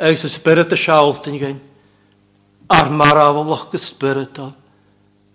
eis 0.00 0.24
y 0.24 0.30
spirit 0.32 0.72
y 0.72 0.78
siawlt 0.80 1.28
yn 1.28 1.36
gyn, 1.40 1.58
ar 2.72 2.88
marawaloch 2.88 3.68
gysbyrit 3.74 4.40
o, 4.40 4.50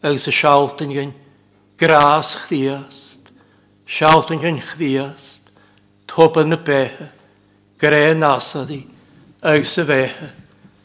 eis 0.06 0.26
y 0.26 0.34
siawlt 0.34 0.82
yn 0.86 0.96
gyn, 0.96 1.14
gras 1.78 2.32
chriast, 2.46 3.30
siawlt 3.98 4.34
yn 4.34 4.42
gyn 4.42 4.62
chriast, 4.72 5.54
top 6.10 6.42
yn 6.42 6.58
y 6.58 6.62
behe, 6.66 7.12
gré 7.80 8.14
násaí 8.16 8.86
agus 9.42 9.76
sa 9.76 9.84
bhéthe 9.84 10.30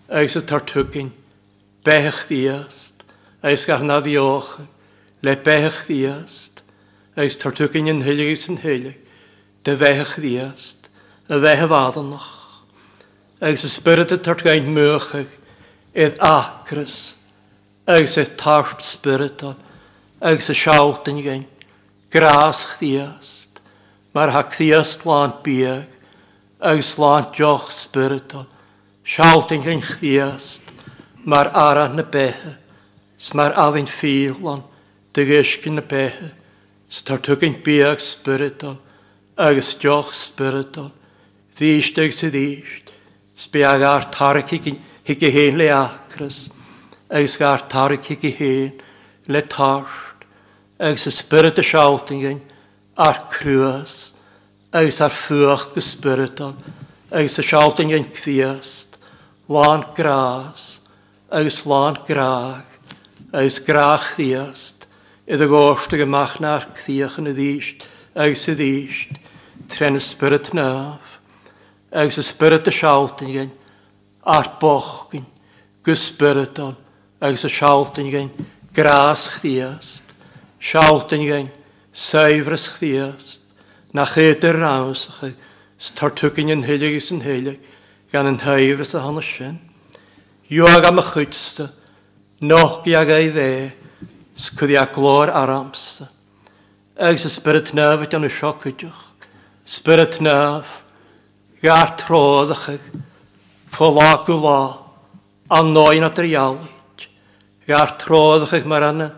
agus 0.09 0.35
sa 0.35 0.41
tarthucinn 0.41 1.13
bechttííast 1.85 3.05
agus 3.43 3.67
na 3.83 4.01
le 5.23 5.37
bechttííast 5.37 6.65
agus 7.17 7.39
tarthucinn 7.39 7.91
an 7.91 8.03
thuileí 8.03 8.37
san 8.37 8.59
thuile 8.59 8.95
de 9.65 9.77
bheithechtííast 9.77 10.91
a 11.29 11.39
bheitthe 11.39 11.69
bhádannach 11.69 12.31
agus 13.41 13.63
sa 13.63 13.69
spirite 13.77 14.19
tartgain 14.25 14.73
muchaach 14.75 15.31
iad 15.95 16.19
acras 16.21 17.15
agus 17.87 18.17
é 18.17 18.25
tarp 18.37 18.81
Spirit, 18.81 19.43
agus 20.21 20.47
sa 20.47 20.55
seátain 20.55 21.23
gain 21.23 21.47
grástííast 22.11 23.63
mar 24.15 24.31
ha 24.31 24.43
bíag 25.45 25.87
ag 26.61 26.83
slán 26.85 27.31
deoch 27.37 27.71
spiritol, 27.87 28.47
sialtyn 29.09 29.65
gyn 29.65 29.81
chdiast, 29.81 30.61
mar 31.25 31.49
ara 31.57 31.89
na 31.89 32.05
bethe, 32.05 32.57
smar 33.19 33.57
afyn 33.57 33.89
ffílan, 33.99 34.63
dy 35.17 35.25
gysgu 35.29 35.73
na 35.73 35.85
bethe, 35.85 36.31
startwg 36.93 37.47
yn 37.49 37.59
biag 37.65 38.01
spiritol, 38.05 38.77
agus 39.41 39.73
deoch 39.81 40.13
spiritol, 40.27 40.91
ddysg 41.57 41.99
ag 42.05 42.15
sydd 42.17 42.37
ddysg, 42.37 42.93
sbiag 43.47 43.85
ar 43.87 44.11
tarach 44.13 44.53
hig 44.53 45.25
i 45.25 45.33
hen 45.33 45.59
le 45.59 45.71
acras, 45.73 46.45
agus 47.09 47.41
ar 47.41 47.67
tarach 47.73 48.05
hig 48.09 48.25
i 48.29 48.37
hen 48.37 48.81
le 49.33 49.43
tart, 49.49 50.25
agus 50.79 51.07
y 51.09 51.13
spirit 51.17 51.61
y 51.61 51.65
seálting 51.73 52.25
yn 52.35 52.41
ar 53.01 53.29
cruas, 53.33 53.93
eis 54.73 55.01
ar 55.03 55.15
fuach 55.27 55.71
gespiritual, 55.75 56.55
eis 57.11 57.35
a 57.39 57.43
shouting 57.43 57.91
yn 57.95 58.07
cfiast, 58.21 58.99
lan 59.51 59.83
gras, 59.97 60.63
eis 61.35 61.57
lan 61.67 61.99
graag, 62.07 62.69
eis 63.35 63.59
graag 63.67 64.13
fiast, 64.15 64.87
iddo 65.27 65.49
gorsd 65.51 65.97
ag 65.97 66.05
ymach 66.07 66.37
na'r 66.43 66.69
cfiach 66.79 67.19
yn 67.19 67.33
y 67.33 67.35
ddysht, 67.35 67.83
eis 68.15 68.47
y 68.47 68.55
ddysht, 68.59 69.19
tren 69.75 69.99
y 69.99 70.05
spirit 70.07 70.53
naf, 70.55 71.03
eis 71.91 72.19
y 72.19 72.27
spirit 72.31 72.71
y 72.71 72.77
shouting 72.79 73.35
yn, 73.43 73.51
ar 74.23 74.55
boch 74.63 75.11
yn, 75.19 75.27
gespiritual, 75.87 76.77
eis 77.27 77.43
y 77.43 77.51
shouting 77.59 78.15
yn, 78.23 78.31
gras 78.77 79.27
chfiast, 79.35 80.15
shouting 80.71 81.27
yn, 81.41 81.53
seifres 82.11 82.71
chfiast, 82.77 83.40
na 83.93 84.07
chéidir 84.07 84.59
rás 84.59 85.03
yn 86.53 86.63
hylig 86.63 86.63
héilegus 86.67 87.11
yn 87.11 87.23
hylig 87.25 87.59
gan 88.13 88.27
an 88.27 88.39
thaomh 88.39 88.95
a 88.95 89.01
hana 89.01 89.23
sin. 89.23 89.59
Dúag 90.51 90.85
am 90.85 90.99
a 90.99 91.05
chuústa, 91.13 91.71
nóí 92.43 92.95
ag 92.95 93.09
ei 93.15 93.31
dde, 93.31 93.51
sgwyddi 94.37 94.77
a 94.77 94.87
glór 94.91 95.31
aramsta. 95.31 96.09
Agus 96.99 97.23
sa 97.23 97.31
spirit 97.31 97.73
nefh 97.73 98.13
an 98.13 98.29
seocuideach, 98.29 99.03
spirit 99.65 100.21
nefh, 100.21 100.69
gar 101.63 101.97
tródacha, 102.03 102.79
fólá 103.79 104.27
go 104.27 104.37
lá, 104.37 104.61
an 105.51 105.73
nóin 105.73 106.05
at 106.05 106.19
ialit, 106.19 107.07
gar 107.67 107.97
tródacha 108.03 108.65
mar 108.67 108.83
anna, 108.83 109.15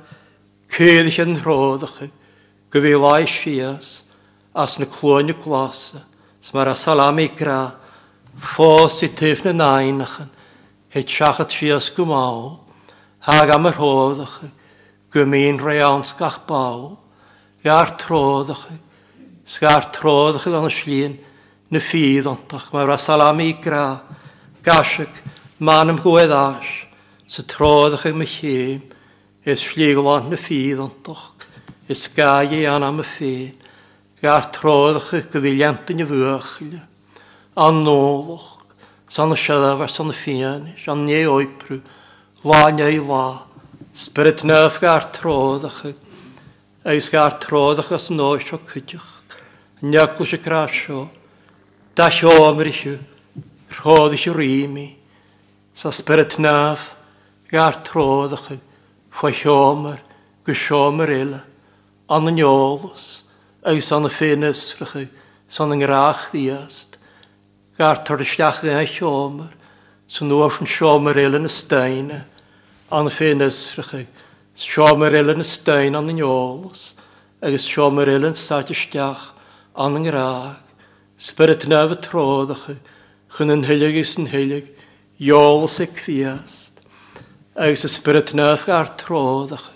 céadich 0.77 1.19
yn 1.19 1.41
tródacha, 1.41 2.11
go 2.71 2.81
bhí 2.81 2.93
sias, 3.43 4.03
as 4.55 4.77
na 4.79 4.87
clwyn 4.87 5.33
y 5.33 5.37
glasa, 5.41 6.05
sma'r 6.45 6.73
a 6.73 6.77
salamí 6.83 7.31
gra, 7.37 7.73
ffos 8.53 8.99
i 9.01 9.09
tyf 9.09 9.41
tífna 9.41 9.55
náinachan, 9.57 10.29
he 10.93 11.03
teachat 11.09 11.53
sias 11.57 11.89
go 11.97 12.05
má, 12.05 12.25
hag 13.25 13.55
am 13.55 13.67
ar 13.67 13.79
hódacha, 13.81 14.51
go 15.13 15.25
mín 15.25 15.61
réáns 15.61 16.13
gach 16.19 16.45
baw, 16.47 16.93
bá, 16.93 16.99
lear 17.65 17.97
tródacha, 18.05 18.77
sgar 19.47 19.91
tródacha 19.97 20.53
an 20.53 20.71
slín 20.71 21.19
na 21.71 21.81
fídantach 21.81 22.73
mar 22.73 22.91
a 22.91 22.99
salamí 22.99 23.57
gra, 23.63 24.03
gasig, 24.63 25.13
man 25.59 25.89
am 25.89 26.03
gwedd 26.05 26.29
manam 26.29 26.61
gweddás, 26.61 26.69
sa 27.27 27.43
tródacha 27.49 28.13
me 28.13 28.27
chéim, 28.27 28.83
is 29.47 29.61
slígolán 29.73 30.29
na 30.29 30.91
doch, 31.03 31.35
is 31.89 32.09
gáé 32.15 32.67
an 32.69 32.83
am 32.83 33.01
y 33.01 33.07
féin, 33.17 33.62
Ga'r 34.23 34.53
troddach 34.55 35.09
y 35.17 35.19
gyddiliant 35.33 35.89
yn 35.91 36.05
y 36.05 36.05
fwyachil. 36.07 36.75
Annoloch. 37.59 38.61
San 39.11 39.35
y 39.35 39.39
siarafar, 39.43 39.91
san 39.91 40.13
y 40.13 40.15
ffian, 40.15 40.69
san 40.85 41.03
ne 41.09 41.25
oiprw. 41.27 41.81
Lân 42.47 42.79
ei 42.85 43.01
la. 43.03 43.49
Spirit 44.05 44.45
nef 44.47 44.77
ga'r 44.79 45.09
troddach. 45.17 45.81
Eis 46.87 47.09
ga'r 47.11 47.35
troddach 47.43 47.91
as 47.91 48.07
noes 48.15 48.47
o 48.55 48.61
cydych. 48.71 49.09
Niaglwys 49.83 50.37
y 50.37 50.41
grasio. 50.45 51.09
Da 51.99 52.07
siomr 52.15 52.71
isio. 52.71 52.95
Rhodd 53.81 54.15
isio 54.15 54.37
rimi. 54.39 54.87
Sa 55.75 55.91
spirit 55.91 56.39
nef 56.39 56.87
ga'r 57.51 57.83
troddach. 57.91 58.47
Fwa 59.19 59.35
siomr. 59.35 59.99
Gwsiomer 60.47 61.15
ila. 61.19 61.43
Anonyolus. 62.07 63.03
Anonyolus. 63.03 63.11
Eus 63.63 63.91
an 63.95 64.09
y 64.09 64.11
ffenestrychu, 64.17 65.07
san 65.53 65.71
yng 65.75 65.85
ngrach 65.85 66.31
ddiast. 66.33 66.97
Gar 67.79 68.03
tar 68.07 68.23
y 68.23 68.27
stiach 68.27 68.63
dyn 68.65 68.81
eich 68.81 68.99
omer, 69.07 69.53
sy'n 70.11 70.31
nôr 70.31 70.59
yn 70.59 70.71
siomer 70.75 71.21
elyn 71.23 71.47
y 71.47 71.53
stein, 71.53 72.11
an 72.91 73.11
y 73.11 73.15
ffenestrychu, 73.15 74.03
siomer 74.73 75.15
elyn 75.21 75.45
y 75.45 75.47
stein 75.47 75.99
an 75.99 76.11
yn 76.11 76.21
iolos, 76.25 76.83
agos 77.43 77.69
siomer 77.71 78.11
elyn 78.11 78.35
sat 78.47 78.73
y 78.73 78.77
stiach 78.77 79.31
an 79.79 80.01
yng 80.01 80.09
ngrach. 80.09 80.59
Spyrt 81.23 81.69
nef 81.71 81.95
y 81.95 82.01
troddach, 82.09 82.67
chun 83.37 83.55
yn 83.55 83.67
hylig 83.69 84.01
is 84.03 84.17
yn 84.19 84.27
hylig, 84.33 84.73
iolos 85.23 85.79
y 85.79 85.87
cfiast. 86.03 86.73
agus 87.55 87.85
y 87.85 87.91
spyrt 87.93 88.33
nef 88.35 88.65
gar 88.67 88.95
troddach, 89.01 89.71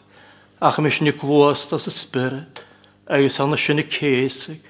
ach 0.61 0.79
mis 0.81 0.97
ni 1.01 1.13
glwast 1.13 1.73
as 1.77 1.87
y 1.87 1.93
spyrt 1.93 2.63
agus 3.09 3.41
anna 3.41 3.57
sinna 3.57 3.83
céig, 3.83 4.61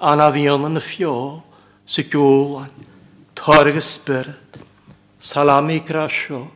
anna 0.00 0.30
bhíon 0.30 0.66
yn 0.68 0.78
y 0.78 0.80
na 0.80 1.42
sy 1.86 2.02
sa 2.04 2.08
gúlain, 2.12 2.70
y 3.76 3.80
spirit, 3.80 4.58
salami 5.20 5.80
grasio, 5.80 6.48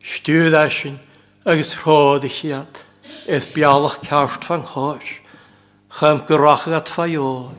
stúdaisin 0.00 0.98
agus 1.44 1.74
rhod 1.84 2.24
i 2.24 2.30
chiad 2.30 2.80
eith 3.28 3.52
bialach 3.54 4.00
ceart 4.06 4.44
fan 4.48 4.62
hos 4.62 5.04
chym 5.98 6.24
goracha 6.26 6.76
at 6.76 6.88
fajói, 6.96 7.58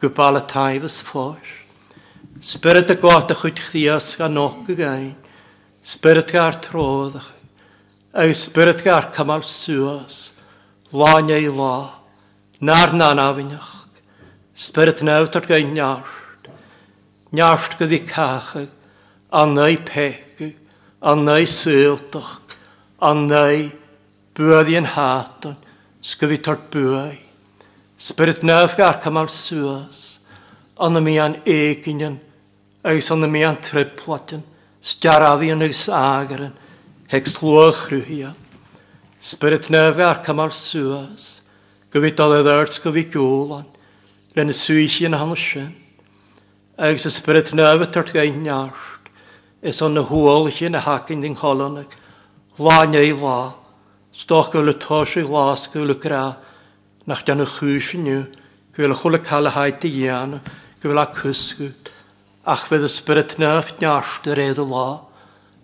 gubala 0.00 0.46
taifas 0.46 1.02
ffos 1.08 1.56
Spirit 2.40 2.90
y 2.90 2.92
a 2.92 2.96
gáta 2.96 3.34
chud 3.34 3.58
chrías 3.58 4.14
gan 4.16 4.36
y 4.38 4.74
gain, 4.74 5.16
spirit 5.82 6.30
gar 6.30 6.60
tródach, 6.62 7.32
agus 8.14 8.44
spirit 8.46 8.84
gar 8.84 9.10
cymal 9.12 9.42
suas, 9.42 10.32
láine 10.92 11.34
ei 11.34 11.48
láth, 11.48 11.97
Nar 12.60 12.92
na 12.92 13.14
nafiach, 13.14 13.86
spirit 14.56 15.02
na 15.02 15.20
awtor 15.20 15.46
gai 15.46 15.62
nart, 15.62 16.48
nart 17.30 17.78
gyddi 17.78 18.00
cachag, 18.10 18.68
anau 19.30 19.76
pegu, 19.86 20.56
anau 21.00 21.46
syltach, 21.46 22.42
anau 22.98 23.70
bwyddi 24.34 24.74
yn 24.74 24.90
hatan. 24.90 25.56
sgyfi 26.02 26.38
tort 26.42 26.70
bwy. 26.70 27.18
Spirit 27.98 28.42
na 28.42 28.64
awch 28.64 28.78
ar 28.78 29.00
cymal 29.02 29.30
swas, 29.30 30.18
anna 30.78 31.00
mi 31.00 31.18
an 31.18 31.42
eginion, 31.46 32.18
eis 32.84 33.10
anna 33.10 33.26
mi 33.26 33.42
an 33.42 33.58
triplatin. 33.62 34.42
triplatian, 34.82 35.50
yn 35.54 35.62
eis 35.62 35.86
agaren, 35.90 36.54
hex 37.10 37.34
llwch 37.38 37.86
rwyhian. 37.90 38.34
Spirit 39.30 39.70
na 39.70 39.88
awch 39.90 40.02
ar 40.02 40.22
cymal 40.26 40.54
swas, 40.54 41.37
Gofyd 41.88 42.18
al 42.20 42.34
y 42.36 42.40
ddart 42.44 42.74
gofyd 42.84 43.08
gŵlan. 43.14 43.68
Rhen 44.36 44.52
y 44.52 44.56
swysi 44.58 45.06
yn 45.08 45.16
hanes 45.16 45.40
sy'n. 45.54 45.70
Agus 46.76 47.06
y 47.08 47.12
spirit 47.14 47.48
nef 47.56 47.96
ar 47.96 48.10
gain 48.12 48.42
niart. 48.44 49.08
Is 49.64 49.80
o'n 49.82 49.96
y 49.96 50.04
hwyl 50.10 50.50
chi 50.52 50.68
yn 50.68 50.76
y 50.76 50.82
hacyn 50.84 51.24
yng 51.24 51.38
Ngholanag. 51.38 51.88
Lwan 52.60 52.94
ei 52.94 53.16
la. 53.16 53.54
Stoch 54.20 54.52
gwyl 54.52 54.74
y 54.74 54.76
tos 54.84 55.16
i 55.16 55.24
las 55.24 55.64
gwyl 55.72 55.96
y 55.96 55.98
gra. 55.98 56.36
Nach 57.08 57.24
dan 57.24 57.40
y 57.40 57.48
chwys 57.56 57.90
i 57.96 58.04
niw. 58.04 58.22
Gwyl 58.76 58.92
y 58.92 59.00
chwyl 59.00 59.16
y 59.16 59.24
cael 59.24 59.48
y 59.48 59.56
haid 59.56 59.88
i 59.88 59.94
ian. 60.04 60.38
Gwyl 60.84 61.00
a 61.00 61.08
cysgwyd. 61.16 61.92
Ach 62.44 62.68
fydd 62.68 62.84
y 62.84 62.94
spirit 63.00 63.38
nefyd 63.40 63.80
niart 63.80 64.28
yr 64.28 64.44
y 64.44 64.52
la. 64.60 64.88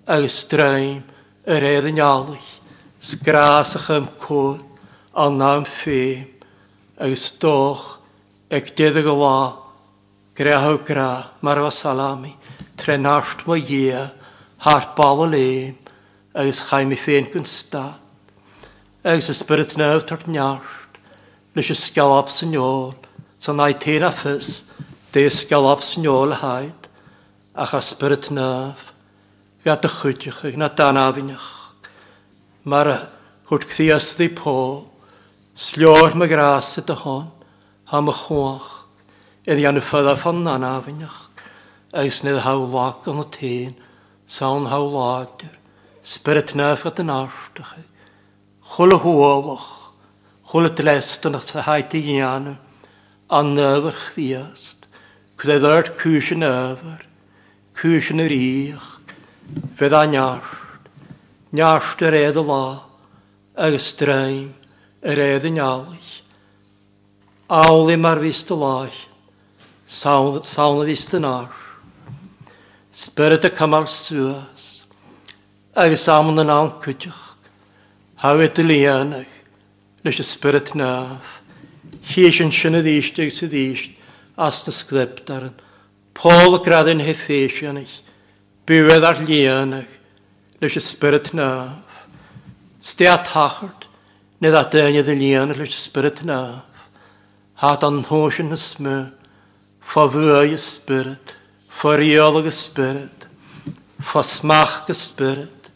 Agus 0.09 0.41
draim 0.49 1.03
yr 1.45 1.73
yn 1.85 1.99
nialwch. 2.01 2.55
Sgras 3.13 3.77
ych 3.77 3.93
ymcwyd 4.01 4.71
an 5.17 5.39
náam 5.39 5.65
fé 5.81 6.27
agus 6.99 7.25
dóch 7.41 7.85
ag 8.51 8.75
déad 8.77 8.99
go 9.07 9.15
bhá 9.23 9.39
grethegra 10.37 11.31
mar 11.43 11.59
a 11.59 11.71
salami 11.71 12.35
tre 12.77 12.97
nácht 12.99 13.47
má 13.47 13.57
dhé 13.69 14.11
háart 14.65 14.97
ball 14.97 15.31
léim 15.35 15.77
agus 16.35 16.59
chaimi 16.69 16.97
féin 17.05 17.31
gon 17.33 17.47
sta. 17.47 17.85
Agus 19.05 19.29
is 19.29 19.39
spirit 19.39 19.77
neh 19.77 20.01
tart 20.09 20.27
neart 20.27 20.99
leis 21.55 21.71
is 21.71 21.81
scalab 21.87 22.27
sanol 22.37 22.95
san 23.39 23.57
na 23.57 23.71
téna 23.85 24.11
fis 24.23 24.49
dé 25.13 25.31
scalab 25.31 25.81
sanol 25.91 26.33
a 26.33 26.39
haid 26.43 26.81
a 27.55 27.67
cha 27.71 27.81
spirit 27.81 28.27
nef 28.31 28.81
ga 29.65 29.75
a 29.75 29.89
chuteach 29.99 30.57
na 30.57 30.69
danáhaach 30.69 31.47
mar 32.65 32.89
a 32.89 32.99
chut 33.49 33.63
chrías 33.71 34.07
dí 34.19 34.29
pó 34.41 34.94
Slior 35.55 36.17
me 36.17 36.27
gras 36.27 36.73
y 36.75 36.83
dy 36.83 36.95
hon, 36.99 37.29
ha 37.87 38.01
me 38.03 38.11
chwach, 38.25 38.71
iddi 39.47 39.63
i 39.63 39.71
y 39.71 39.83
ffydda 39.87 40.17
ffon 40.19 40.41
an 40.51 40.65
afinach, 40.67 41.29
eis 41.95 42.17
nid 42.27 42.41
hawlag 42.43 43.07
yn 43.13 43.21
y 43.23 43.27
tîn, 43.37 43.77
sawn 44.35 44.67
hawlagdyr, 44.67 45.53
spirit 46.11 46.51
nefyd 46.59 46.99
yn 47.05 47.13
artach, 47.15 47.71
chwl 48.73 48.97
y 48.97 48.99
hwolach, 49.05 49.69
chwl 50.51 50.67
y 50.67 50.73
dlest 50.81 51.31
yn 51.31 51.39
y 51.39 51.65
haid 51.69 51.95
i 51.95 52.03
gianw, 52.09 52.57
an 53.39 53.55
nefyr 53.55 54.03
chdiast, 54.09 54.91
cwyd 55.39 55.69
e 55.71 55.73
cwysyn 56.03 56.43
nefyr, 56.43 57.07
cwysyn 57.79 58.27
yr 58.27 58.37
iach, 58.41 58.91
fydd 59.79 59.95
a 60.03 60.03
niart, 60.11 60.91
niart 61.55 62.03
yr 62.11 62.21
edrych 62.25 62.51
la, 62.51 62.63
agos 63.55 63.93
dreim, 64.03 64.51
yr 65.05 65.21
eddyn 65.21 65.61
iawn. 65.61 65.99
Awl 67.53 67.93
i 67.93 67.97
mar 68.01 68.23
vist 68.23 68.49
y 68.49 68.57
lai, 68.57 68.93
sawn 70.01 70.41
y 70.81 70.87
vist 70.89 71.13
yn 71.15 71.27
ar. 71.29 71.53
Spyrd 72.95 73.45
y 73.45 73.51
cymar 73.59 73.85
sŵas, 73.91 74.65
ag 75.77 75.97
samon 76.01 76.41
yn 76.41 76.53
awn 76.55 76.73
cwtioch. 76.81 77.21
Hawyd 78.25 78.57
y 78.63 78.65
lianach, 78.65 79.35
lys 80.07 80.23
y 80.23 80.27
spyrd 80.31 80.73
naf. 80.79 81.27
Hies 82.15 82.41
yn 82.41 82.55
sy'n 82.55 82.79
y 82.81 82.83
ddysg, 82.87 83.21
ag 83.21 83.33
sydd 83.35 83.53
ddysg, 83.53 83.93
as 84.41 84.63
na 84.65 84.73
sglepdaran. 84.73 85.59
Pôl 86.17 86.63
graddyn 86.65 87.03
hethesianach, 87.05 87.93
bywedd 88.65 89.05
ar 89.05 89.21
lianach, 89.29 89.91
lys 90.63 90.79
y 90.81 90.85
spyrd 90.89 91.35
naf. 91.37 92.01
Stia 92.85 93.19
tachart, 93.27 93.84
Nid 94.45 94.53
dda 94.53 94.67
dyna 94.69 95.01
e 95.01 95.03
ddyn 95.07 95.17
ni 95.23 95.29
yn 95.41 95.53
llwys 95.57 95.73
ysbryd 95.73 96.19
naf. 96.29 96.81
Had 97.57 97.85
an 97.87 98.03
hwysyn 98.05 98.53
ysmw. 98.53 98.97
Fo 99.89 100.03
fwy 100.13 100.51
ysbryd. 100.53 101.31
Fo 101.79 101.95
riolwg 101.97 102.51
ysbryd. 102.51 103.23
Fo 104.11 104.21
smach 104.35 104.91
ysbryd. 104.93 105.71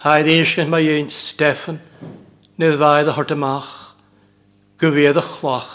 Haid 0.00 0.30
eisiau 0.32 0.70
mae 0.72 0.88
ein 0.94 1.10
Steffan 1.12 1.82
ne 2.56 2.70
ddau 2.78 3.04
dda 3.04 3.12
hort 3.18 3.34
ymach. 3.36 3.74
Gyfedd 4.80 5.20
y 5.20 5.24
chlach. 5.34 5.74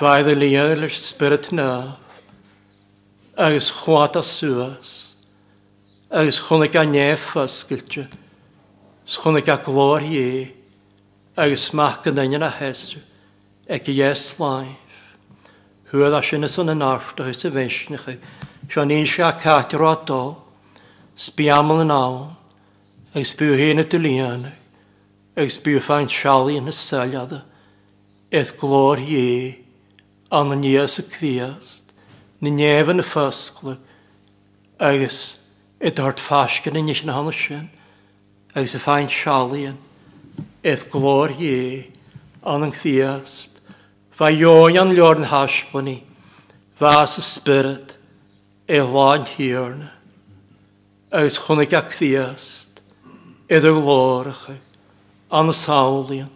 Faidd 0.00 0.32
y 0.32 0.34
lian 0.40 0.72
llwys 0.72 0.96
ysbryd 1.04 1.46
na. 1.54 1.68
Agus 3.38 3.70
chwat 3.84 4.18
a 4.18 4.24
sŵas. 4.26 4.90
Agus 6.10 6.42
chwnig 6.48 6.74
a 6.74 6.82
nef 6.96 7.30
ysgyltio. 7.44 8.08
Sgwnnw 9.10 9.40
gael 9.42 9.64
glor 9.66 10.04
i 10.06 10.18
e, 10.22 10.42
agus 11.34 11.64
mach 11.74 12.04
yn 12.06 12.14
dynion 12.14 12.44
a 12.46 12.50
hestr, 12.54 13.00
ag 13.66 13.88
i 13.90 13.94
yes 13.96 14.20
laif. 14.38 15.00
Hwyl 15.90 16.14
a 16.14 16.20
sy'n 16.22 16.46
ysyn 16.46 16.70
yn 16.70 16.84
arft 16.86 17.18
o 17.18 17.26
hys 17.26 17.42
y 17.42 17.50
feisnach 17.50 18.04
i, 18.12 18.14
sy'n 18.70 18.92
un 18.94 19.08
sy'n 19.10 19.40
cael 19.42 19.82
o 19.82 19.94
do, 20.06 20.20
sbiamol 21.24 21.82
yn 21.82 21.90
awn, 21.90 22.36
agus 23.10 23.32
byw 23.40 23.56
hyn 23.58 23.82
y 23.82 23.86
dylian, 23.90 24.46
agus 25.34 25.58
byw 25.66 25.82
ffain 25.88 26.06
siali 26.20 26.60
yn 26.60 26.70
y 26.70 26.76
saliad, 26.76 27.34
eith 28.30 28.54
glor 28.62 29.02
i 29.02 29.18
e, 29.18 29.42
an 30.30 30.54
y 30.54 30.60
nias 30.60 31.00
y 31.02 31.06
cwiast, 31.16 31.90
ni 32.38 32.54
nef 32.54 32.94
yn 32.94 33.02
y 33.02 33.08
ffysglu, 33.10 33.74
agus 34.78 35.18
y 35.82 35.90
dort 35.98 36.22
ffasgan 36.28 36.78
yn 36.78 36.94
eich 36.94 37.02
yn 37.02 37.14
hannes 37.18 37.42
sy'n, 37.48 37.68
agus 38.54 38.74
a 38.74 38.80
fáin 38.82 39.08
sealaíon 39.22 39.78
eth 40.64 40.90
glor 40.90 41.30
ie, 41.30 41.86
an 42.42 42.64
an 42.66 42.72
chfiast, 42.72 43.58
Fa 44.18 44.28
jóin 44.28 44.76
an 44.80 44.94
lorn 44.96 45.22
an 45.22 45.30
haspaní, 45.30 46.02
Fa 46.78 47.06
sa 47.06 47.22
spirit 47.22 47.94
e 48.68 48.80
láin 48.80 49.24
hiarna, 49.36 49.92
agus 51.12 51.38
chunig 51.46 51.72
a 51.72 51.82
chfiast, 51.94 52.82
idir 53.48 53.72
glóracha, 53.78 54.58
an 55.30 55.48
y 55.48 55.54
e, 55.54 55.62
sálaíon, 55.64 56.30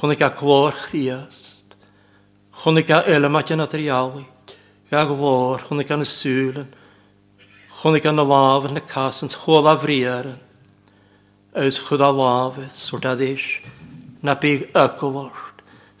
chunig 0.00 0.20
a 0.20 0.34
glór 0.34 0.74
chfiast, 0.90 1.76
chunig 2.62 2.90
a 2.90 3.04
elemat 3.06 3.54
yn 3.54 3.62
adriali, 3.62 4.26
ga 4.90 5.06
glór 5.06 5.62
chunig 5.68 5.90
an 5.94 6.02
y 6.02 6.10
súlan, 6.18 6.70
chunig 7.80 8.06
an 8.06 8.18
y 8.18 8.22
a 8.22 8.26
láfan 8.26 8.74
na 8.74 8.80
casans 8.82 9.38
chóla 9.44 9.78
vriaran, 9.78 10.42
Ys 11.52 11.76
chwyd 11.84 12.00
a 12.00 12.08
lafes 12.08 12.86
sort 12.88 13.04
a 13.04 13.12
dís, 13.12 13.42
na 14.24 14.32
bíg 14.40 14.70
ygolort, 14.72 15.58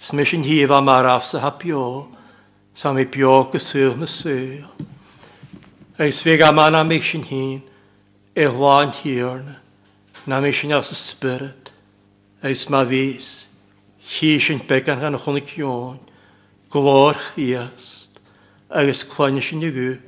smishin 0.08 0.46
híf 0.48 0.70
a 0.72 0.80
mar 0.80 1.04
afsa 1.04 1.42
ha 1.44 1.50
pio, 1.60 2.08
sam 2.74 2.96
i 2.96 3.04
pio 3.04 3.50
gysig 3.52 3.98
na 4.00 4.08
syl. 4.08 4.64
Ys 6.00 6.22
fig 6.24 6.40
a 6.40 6.52
man 6.56 6.74
am 6.74 6.92
ich 6.92 7.04
sin 7.10 7.28
hín, 7.28 7.60
e 8.34 8.46
hwan 8.48 8.96
hírna, 9.02 9.58
na 10.26 10.40
mi 10.40 10.54
sin 10.56 10.72
as 10.72 10.88
y 10.88 10.96
spirit, 10.96 11.68
ys 12.42 12.64
ma 12.70 12.86
fys 12.88 13.28
hí 14.16 14.40
sin 14.40 14.64
began 14.66 15.04
gan 15.04 15.20
chunig 15.20 15.52
jón, 15.52 16.00
glor 16.72 17.12
chiast, 17.34 18.24
agus 18.70 19.04
chwain 19.12 19.36
sin 19.42 19.60
i 19.60 19.68
gu, 19.68 19.98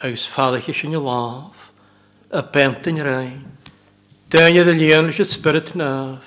agus 0.00 0.28
fadach 0.36 0.70
sin 0.80 0.94
i 0.94 1.02
laf 1.10 1.58
a 2.30 2.42
bent 2.54 2.86
yn 2.86 3.02
rein, 3.02 3.59
Dyna 4.30 4.62
y 4.62 4.74
lian 4.78 5.08
lys 5.08 5.18
y 5.18 5.24
spirit 5.26 5.72
naf. 5.74 6.22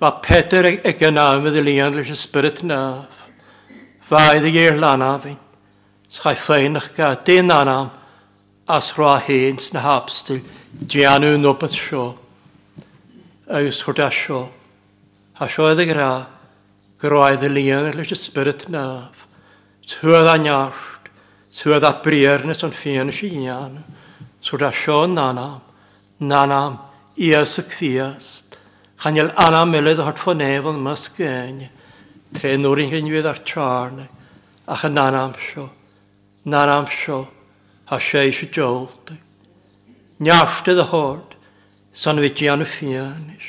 Fa 0.00 0.14
Peter 0.24 0.64
ag 0.64 1.02
yn 1.04 1.18
am 1.20 1.44
y 1.44 1.60
lian 1.60 1.92
lys 1.92 2.08
y 2.08 2.14
spirit 2.16 2.62
naf. 2.64 3.10
Fa 4.08 4.30
iddi 4.38 4.54
i'r 4.56 4.78
lan 4.80 5.02
afin. 5.04 5.36
Sgau 6.08 6.38
ffein 6.46 6.78
ych 6.80 6.86
ga 6.96 7.10
dyn 7.26 7.52
anam. 7.52 7.90
As 8.64 8.94
rha 8.96 9.18
hen 9.26 9.58
sna 9.60 9.82
hapstil 9.84 10.40
Dianw 10.72 11.36
nobod 11.36 11.74
sio. 11.76 12.14
Agus 13.44 13.82
hwrda 13.84 14.08
sio. 14.08 14.46
Ha 15.36 15.48
sio 15.52 15.66
iddi 15.74 15.84
gra. 15.90 16.12
Groedd 17.02 17.44
y 17.44 17.50
lian 17.52 17.90
lys 17.92 18.14
y 18.16 18.18
spirit 18.22 18.64
naf. 18.72 19.26
Tŵad 19.98 20.30
a 20.32 20.38
niart. 20.40 21.10
Tŵad 21.60 21.84
a 21.84 21.92
briar 22.00 22.46
nes 22.48 22.64
o'n 22.64 22.72
ffian 22.72 23.12
sy'n 23.12 23.44
ian. 23.44 23.76
Sŵr 24.48 24.64
a 24.70 24.72
sio 24.80 25.02
nanam. 25.12 25.60
Nanam. 26.24 26.80
Iesu 27.16 27.62
Christ. 27.76 28.56
Chanel 29.02 29.32
anna 29.36 29.66
meled 29.66 29.98
hart 29.98 30.18
fan 30.24 30.40
evan 30.40 30.80
maskein. 30.80 31.68
Tre 32.32 32.56
norin 32.56 32.94
i'n 32.94 33.10
fydd 33.12 33.26
ar 33.26 33.40
trarne. 33.44 34.06
Ach 34.66 34.84
yn 34.86 34.98
anam 34.98 35.34
sio. 35.50 35.68
Nanam 36.46 36.86
sio. 37.02 37.26
Ha 37.90 37.98
seis 37.98 38.38
y 38.42 38.48
jolte. 38.54 39.18
Niafte 40.20 40.76
dy 40.78 40.86
hord. 40.92 41.34
San 41.92 42.20
fi 42.22 42.30
gian 42.38 42.62
y 42.62 42.68
fianis. 42.78 43.48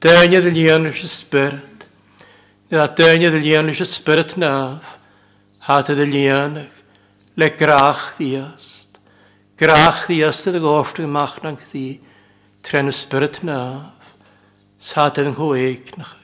Dynia 0.00 0.40
dy 0.40 0.54
lianis 0.54 1.02
y 1.02 1.10
spirit. 1.18 1.84
Nid 2.70 2.80
a 2.80 2.88
dynia 2.96 3.34
lianis 3.34 3.82
y 3.82 3.90
spirit 3.90 4.36
naf. 4.38 4.86
Hat 5.66 5.92
de 5.92 6.06
lianig. 6.06 6.72
Le 7.36 7.50
grach 7.58 8.14
ddiast. 8.16 8.98
Grach 9.58 10.06
ddiast 10.06 10.46
de 10.46 10.60
gorftig 10.62 11.10
machnan 11.10 11.58
gdi. 11.58 11.98
Grach 11.98 12.13
tren 12.64 12.88
y 12.88 13.44
naf, 13.44 14.04
sad 14.80 15.18
yn 15.20 15.34
hwyg 15.36 15.90
nach, 15.98 16.16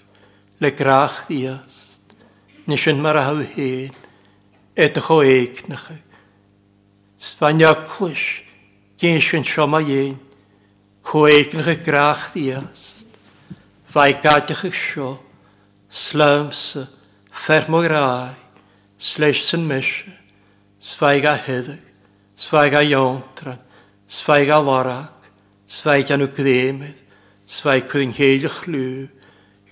le 0.60 0.70
grach 0.76 1.26
ddiast, 1.28 2.14
nes 2.68 2.86
yn 2.88 3.00
mar 3.00 3.18
haw 3.20 3.40
hyn, 3.54 3.92
edrych 4.76 5.10
o 5.12 5.20
eig 5.24 5.60
nach, 5.68 5.86
sfania 7.30 7.72
clwys, 7.92 8.24
gyn 9.00 9.20
sy'n 9.24 9.44
sioma 9.48 9.82
un, 9.84 10.16
cwyg 11.10 11.52
nach 11.56 11.68
y 11.72 11.76
grach 11.84 12.30
ddiast, 12.34 13.04
fai 13.92 14.14
gadych 14.22 14.64
eich 14.70 14.80
sio, 14.90 15.14
slams, 16.08 16.64
ffermo 17.44 17.84
rai, 17.84 18.36
sleis 19.12 19.44
sy'n 19.50 19.64
mysio, 19.68 20.16
sfaiga 20.80 21.36
hyddig, 21.44 21.80
a 22.48 22.84
iontran, 22.84 23.60
sfaiga 24.08 24.60
lorach, 24.64 25.19
Svaid 25.70 26.10
anw 26.10 26.26
greimed, 26.34 26.98
svaid 27.60 27.86
cwyn 27.90 28.14
heilych 28.16 28.64
lw, 28.66 29.06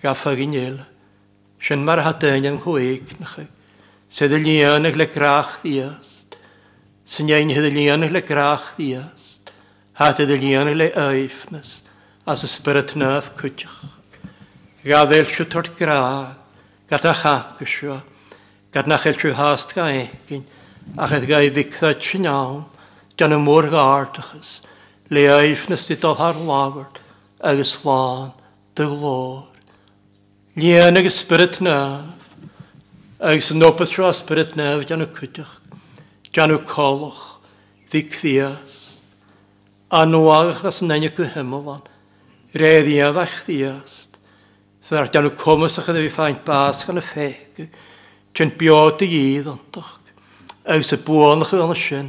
gaffag 0.03 0.43
yn 0.45 0.55
il. 0.55 0.79
Sian 1.63 1.83
mar 1.87 2.03
hadyn 2.07 2.47
yn 2.47 2.61
chweig 2.63 3.17
na 3.19 3.27
chy. 3.33 3.49
Sedd 4.15 4.37
y 4.37 4.41
lianag 4.45 4.97
le 4.97 5.09
grach 5.11 5.59
ddiast. 5.65 6.39
Sy'n 7.09 7.33
ein 7.35 7.51
hedd 7.51 7.67
y 7.67 7.75
lianag 7.75 8.15
le 8.15 8.23
grach 8.23 8.77
ddiast. 8.77 9.53
Had 9.99 10.23
y 10.23 10.29
lianag 10.31 10.79
le 10.79 10.89
aifnas, 10.95 11.81
as 12.31 12.47
ysbryd 12.47 12.95
naf 12.95 13.35
cwtioch. 13.41 13.99
Gaddael 14.87 15.27
siw 15.35 15.49
tord 15.51 15.75
gra, 15.77 16.39
gada 16.89 17.13
chach 17.19 17.59
ysio. 17.67 17.99
Gad 18.73 18.87
na 18.87 19.03
chael 19.03 19.19
siw 19.19 19.35
hast 19.35 19.75
ga 19.75 19.91
egin, 19.91 20.47
a 20.95 21.09
chedd 21.11 21.27
ga 21.27 21.43
i 21.43 21.51
ddictad 21.51 22.05
sy'n 22.07 22.31
iawn, 22.31 22.67
gan 23.19 23.35
y 23.35 23.39
môr 23.43 23.67
gardachas. 23.73 24.61
Gad 24.63 24.77
le 25.11 25.25
éifnas 25.25 25.87
di 25.89 25.97
ó 26.05 26.13
thar 26.15 26.37
lábhart 26.37 27.01
agus 27.41 27.71
sláán 27.79 28.33
dy 28.77 28.85
glor. 28.85 29.47
Níon 30.57 30.99
agus 30.99 31.21
spirit 31.23 31.61
nef, 31.61 32.13
agus 33.21 33.51
nopeth 33.51 33.89
nopatra 33.89 34.13
spirit 34.13 34.57
nef 34.57 34.85
gan 34.89 35.03
y 35.03 35.09
cwtach, 35.17 35.55
gan 36.33 36.53
colch, 36.69 37.23
ddi 37.91 38.05
crias, 38.13 38.75
a 39.91 40.05
nuagach 40.05 40.65
as 40.69 40.83
nenio 40.83 41.15
gwy 41.17 41.31
hymlan, 41.33 41.83
reiddiad 42.53 43.17
a 43.17 43.27
chdiast, 43.39 44.19
Fyr 44.89 45.09
gan 45.13 45.29
o 45.29 45.35
cwmys 45.37 45.77
ach 45.81 45.89
ydw 45.93 46.07
i 46.07 46.13
ffaint 46.13 46.45
bas 46.47 46.85
gan 46.89 47.01
y 47.01 47.05
ffeg, 47.05 47.67
cyn 48.37 48.55
biod 48.61 49.03
i 49.05 49.09
idd 49.37 49.49
ontach, 49.53 49.99
agus 50.65 50.93
y 50.93 50.99
bwon 51.05 51.45
ych 51.45 51.53
ydw 51.53 51.67
yn 51.67 51.75
y 51.75 51.83
sy'n, 51.83 52.09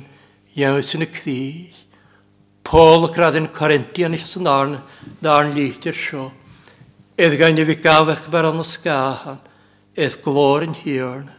iawn 0.60 0.86
sy'n 0.88 1.04
y 1.04 1.10
crych, 1.16 1.80
Paul 2.70 3.08
gradyn 3.10 3.48
Corinthian 3.50 4.14
is 4.14 4.36
yn 4.38 4.46
arn, 4.46 4.76
darn 5.26 5.56
lítir 5.56 5.96
sio. 5.98 6.28
Edd 7.18 7.34
gan 7.40 7.58
i 7.58 7.64
fi 7.66 7.76
gafach 7.82 8.28
bar 8.30 8.46
an 8.46 8.62
ysgahan, 8.62 9.40
edd 9.98 10.20
glor 10.22 10.62
yn 10.68 10.76
hirn. 10.78 11.32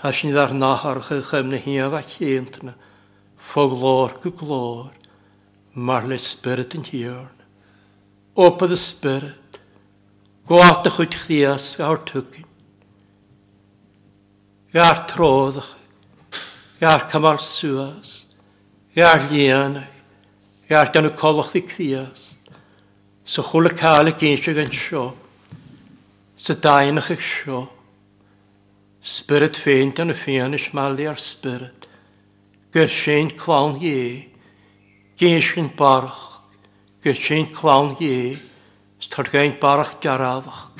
Has 0.00 0.22
ni 0.24 0.30
ddar 0.32 0.54
nahar 0.56 1.02
chy 1.04 1.18
chym 1.28 1.50
na 1.52 1.60
hiaf 1.60 1.92
a 1.98 2.00
chyntna, 2.08 2.72
fo 3.50 3.66
glor 3.68 4.14
gy 4.22 4.32
glor, 4.32 4.94
mar 5.74 6.08
le 6.08 6.16
spirit 6.24 6.72
yn 6.78 6.88
hirn. 6.88 7.34
Opa 8.32 8.64
the 8.70 8.78
spirit, 8.80 9.58
gwaat 10.48 10.88
a 10.88 10.92
chwyd 10.94 11.18
chdias 11.20 11.66
awr 11.84 12.00
tygyn. 12.08 12.48
Ga'r 14.72 15.04
troddach, 15.12 15.68
ga'r 16.80 17.04
cymal 17.12 17.44
suas, 17.44 18.14
ga'r 18.96 19.28
lianach, 19.28 19.95
Iart 20.66 20.94
dan 20.94 21.06
y 21.06 21.12
colwch 21.14 21.54
i 21.54 21.62
crias. 21.62 22.22
Sa 23.26 23.42
chwle 23.46 23.70
cael 23.78 24.10
y 24.10 24.14
geinsio 24.18 24.54
gan 24.54 24.72
sio. 24.74 25.04
Sa 26.42 26.56
dain 26.58 26.98
ych 26.98 27.12
eich 27.14 27.26
sio. 27.36 27.60
Spirit 29.06 29.60
feint 29.62 30.02
yn 30.02 30.10
y 30.10 30.16
ffein 30.24 30.58
ys 30.58 30.66
mali 30.74 31.06
ar 31.06 31.20
spirit. 31.22 31.86
Gyr 32.74 32.90
sy'n 33.02 33.30
clawn 33.38 33.78
ie. 33.78 34.26
Geinsio 35.22 35.68
barach. 35.78 36.42
Gyr 37.06 37.18
sy'n 37.28 37.50
clawn 37.54 37.94
ie. 38.02 38.34
Stor 39.06 39.30
gain 39.30 39.58
barach 39.62 40.00
garafach. 40.02 40.72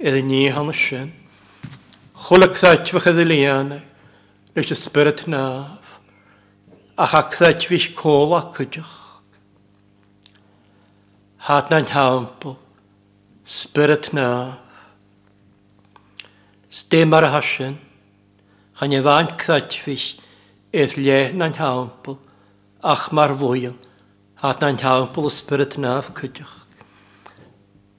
Edd 0.00 0.22
ni 0.24 0.46
hann 0.48 0.72
y 0.72 0.78
sy'n. 0.86 1.12
Chwle 2.26 2.54
craet 2.56 2.88
fach 2.88 3.12
edrych 3.12 3.28
lian. 3.28 3.74
lianau. 3.76 3.82
Lys 4.56 4.72
y 4.72 4.80
spirit 4.80 5.26
naf. 5.28 5.84
Ach 6.96 7.12
a 7.12 7.28
craet 7.28 7.68
fych 7.68 7.92
a 8.00 8.40
cydych 8.56 9.05
hat 11.46 11.70
na'n 11.70 11.86
haampo, 11.86 12.56
spirit 13.46 14.10
na. 14.12 14.58
Stem 16.68 17.14
ar 17.14 17.28
hasyn, 17.30 17.76
chan 18.78 18.92
e 18.92 19.02
fain 19.06 19.30
cradfis, 19.38 20.06
eith 20.74 20.96
le 20.98 21.20
na'n 21.38 21.54
haampo, 21.60 22.16
ach 22.82 23.12
mar 23.14 23.36
fwyl, 23.38 23.78
hat 24.42 24.60
na'n 24.60 24.82
haampo, 24.82 25.30
spirit 25.38 25.78
na 25.78 26.00
cydych. 26.02 26.18
cydioch. 26.18 26.56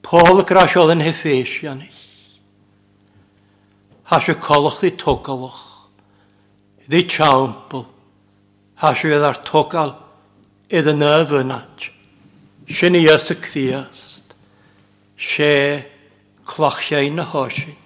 Paul 0.04 0.44
grasiodd 0.44 0.92
yn 0.92 1.04
hefeisianis. 1.04 2.04
Has 4.08 4.28
y 4.28 4.36
colwch 4.44 4.80
ddi 4.80 4.94
togalwch, 5.00 5.64
ddi 6.88 7.02
has 8.80 9.04
y 9.04 9.08
edda'r 9.16 9.44
togal, 9.48 9.96
edda 10.68 10.92
nef 10.92 11.32
yna 11.32 11.64
sin 12.68 12.96
i 12.98 13.06
as 13.08 13.24
y 13.32 13.36
cfiast, 13.40 14.34
se 15.16 15.84
clachiau 16.44 17.08
na 17.14 17.24
hosin, 17.24 17.76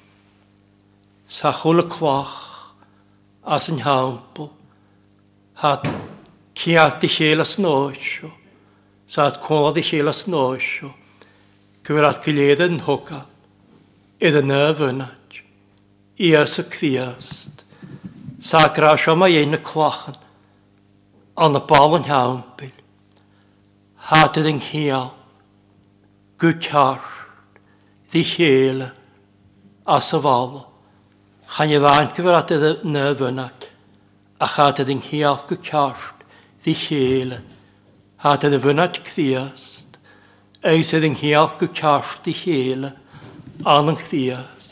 sa 1.30 1.52
chwl 1.60 1.84
y 1.84 1.86
clach 1.92 2.40
as 3.46 3.68
yn 3.70 3.78
hampl, 3.86 4.50
had 5.62 5.86
ciat 6.58 7.06
i 7.06 7.12
chael 7.14 7.44
as 7.44 7.54
nosio, 7.62 8.32
sa 9.06 9.28
had 9.30 9.38
cwad 9.46 9.78
i 9.78 9.86
chael 9.86 10.10
as 10.10 10.24
nosio, 10.26 10.90
gyfer 11.86 12.10
at 12.10 12.26
gilydd 12.26 12.66
yn 12.66 12.82
hogan, 12.82 13.30
idd 14.18 14.42
yn 14.42 14.54
y 14.58 14.62
fynad, 14.82 15.40
i 16.18 16.34
as 16.38 16.58
y 16.58 16.66
cfiast, 16.74 17.62
sa 18.42 18.66
grasio 18.74 19.14
mae 19.14 19.38
ein 19.44 19.54
y 19.54 19.62
clachan, 19.62 20.18
an 21.38 21.58
y 21.58 21.66
bal 21.70 22.00
yn 22.02 22.10
hampl, 22.10 22.81
Hadydd 24.02 24.48
yng 24.50 24.60
nghiol, 24.64 25.12
gwcar, 26.42 27.04
ddi 28.10 28.24
hiel, 28.32 28.88
a 29.86 29.98
syfol. 30.08 30.64
Chan 31.54 31.70
i 31.70 31.78
fain 31.84 32.10
gyfer 32.16 32.38
adydd 32.40 32.66
y 32.82 33.04
fynnag, 33.20 33.68
a 34.42 34.48
chadydd 34.56 34.90
yng 34.90 35.04
nghiol 35.06 35.44
gwcar, 35.50 36.02
ddi 36.64 36.74
hiel, 36.86 37.36
hadydd 38.24 38.58
y 38.58 38.62
fynnag 38.66 38.98
cthiast, 39.12 39.98
eis 40.66 40.90
ydd 40.94 41.06
yng 41.06 41.18
nghiol 41.20 41.54
gwcar 41.62 42.18
ddi 42.24 42.34
hiel, 42.42 42.90
an 43.62 43.94
yng 43.94 44.02
cthiast. 44.08 44.70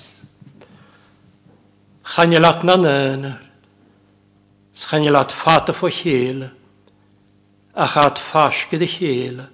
Chan 2.10 2.34
i 2.34 2.42
lat 2.42 2.64
na 2.66 2.74
nynar, 2.74 3.38
chan 4.88 5.06
i 5.06 5.10
lat 5.14 5.30
vaten 5.44 5.78
voor 5.78 5.94
gele 6.02 6.50
a 7.74 7.86
chad 7.86 8.18
fasge 8.32 8.78
dy 8.78 8.86
chéle, 8.86 9.48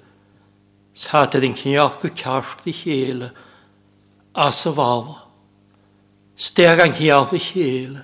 Sá 0.96 1.26
ydy'n 1.26 1.52
dyn 1.52 1.56
cneach 1.60 1.98
go 2.00 2.08
ceart 2.16 2.62
dy 2.64 2.72
chéle 2.72 3.28
as 4.32 4.62
y 4.64 4.72
fála. 4.72 5.26
Steag 6.40 6.80
an 6.80 6.94
hiaf 6.96 7.28
dy 7.34 7.40
chyl, 7.50 7.98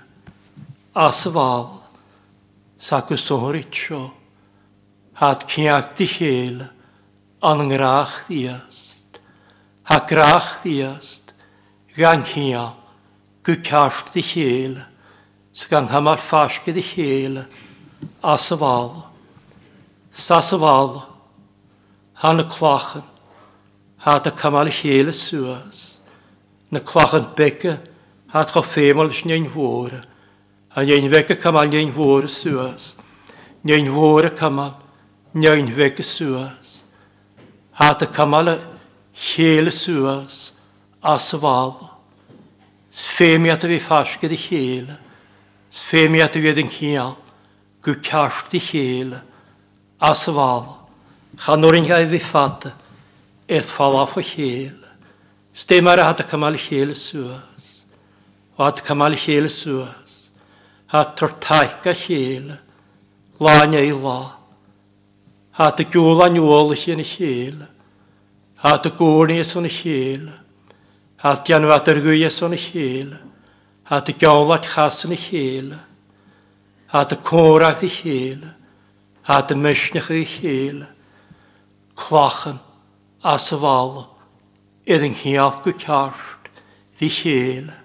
as 0.92 1.22
y 1.24 1.32
fála. 1.32 1.80
Sá 2.78 3.00
go 3.08 3.16
sôr 3.16 3.56
had 5.14 5.40
cneach 5.48 5.96
di 5.96 6.06
chyl, 6.06 6.68
an 7.42 7.58
ngrach 7.68 8.28
ddiast. 8.28 9.20
Ha 9.88 9.98
grach 10.04 10.60
ddiast 10.60 11.32
gan 11.96 12.24
hiaf 12.28 12.76
go 13.42 13.54
ceart 13.56 14.12
di 14.12 14.20
chéle, 14.20 14.84
Sgan 15.54 15.88
hamar 15.88 16.20
fasge 16.28 16.72
dy 16.72 16.82
chéle 16.82 17.46
as 18.22 18.52
y 18.52 18.56
fála. 18.60 19.11
Sas 20.14 20.52
y 20.52 20.58
fal, 20.58 21.02
han 22.14 22.40
y 22.40 22.44
clachan, 22.44 23.02
ha 23.98 24.18
da 24.20 24.30
camal 24.30 24.70
chéle 24.70 25.12
suas, 25.12 26.00
na 26.70 26.80
clachan 26.80 27.34
beke, 27.34 27.78
ha 28.28 28.44
tro 28.44 28.62
fémal 28.74 29.10
snein 29.10 29.48
vore, 29.48 30.02
a 30.76 30.84
nein 30.84 31.08
veke 31.08 31.40
camal 31.40 31.68
nein 31.68 31.92
vore 31.92 32.28
suas, 32.28 32.96
nein 33.64 33.86
y 33.86 34.30
camal, 34.36 34.74
nein 35.32 35.74
veke 35.74 36.02
suas, 36.02 36.84
ha 37.72 37.94
da 37.94 38.06
y 38.06 38.58
chéle 39.14 39.70
suas, 39.70 40.52
asafal, 41.02 41.88
sfémiat 42.92 43.64
a 43.64 43.66
vi 43.66 43.80
farske 43.80 44.28
di 44.28 44.36
chéle, 44.36 44.98
sfémiat 45.70 46.36
a 46.36 46.38
vi 46.38 46.52
den 46.52 46.68
chial, 46.68 47.16
gu 47.82 47.94
karst 48.02 48.52
i 48.52 48.60
chéle, 48.60 49.31
asval, 50.10 50.64
chanurin 51.46 51.86
gai 51.86 52.04
eith 52.04 52.34
et 53.48 53.66
falaf 53.76 54.16
o 54.16 54.22
chel. 54.22 54.78
Stemar 55.54 55.98
hat 55.98 56.20
kamal 56.30 56.56
chel 56.56 56.94
suas, 56.94 57.64
hat 58.58 58.82
kamal 58.86 59.14
chel 59.24 59.48
suas, 59.48 60.12
hat 60.86 61.16
tortaika 61.16 61.94
chel, 62.04 62.58
lanya 63.38 63.80
i 63.80 63.92
la, 63.92 64.20
hat 65.58 65.78
gyula 65.92 66.28
nyol 66.32 66.72
y 66.74 66.78
chel, 67.04 67.66
hat 68.64 68.84
gwrni 68.98 69.40
y 69.68 69.72
chel, 69.78 70.24
hat 71.22 71.46
janvat 71.46 71.88
ergwy 71.92 72.24
eson 72.26 72.56
chel, 72.56 73.12
hat 73.84 74.08
yn 74.08 75.12
y 75.12 75.20
chel, 75.28 75.76
hat 76.88 77.12
y 77.12 77.16
chel, 78.00 78.40
hat 78.40 78.61
a 79.26 79.38
dy 79.46 79.54
mysnach 79.54 80.10
i 80.10 80.24
chéile, 80.26 80.88
chwachan 81.94 82.58
a 83.22 83.36
safal, 83.38 84.08
idd 84.86 85.04
yng 85.06 85.14
nghiaf 85.20 85.60
gwy 85.62 85.76
carft, 85.78 86.50
ddi 86.98 87.10
chéile, 87.20 87.76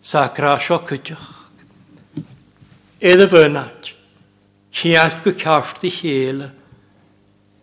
sa 0.00 0.28
grasio 0.36 0.78
cydych. 0.86 1.26
Idd 3.02 3.24
y 3.26 3.28
fynat, 3.32 3.90
ciaf 4.78 5.18
gwy 5.24 5.34
carft 5.42 5.82
ddi 5.82 5.90
chéile, 5.98 6.52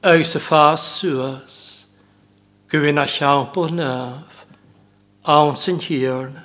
ys 0.04 0.36
y 0.36 0.44
ffas 0.44 0.84
sŵas, 1.00 1.58
gwyn 2.68 3.00
a 3.00 3.08
siampl 3.16 3.72
naf, 3.72 4.44
awn 5.24 5.56
sy'n 5.64 5.80
hirn, 5.88 6.36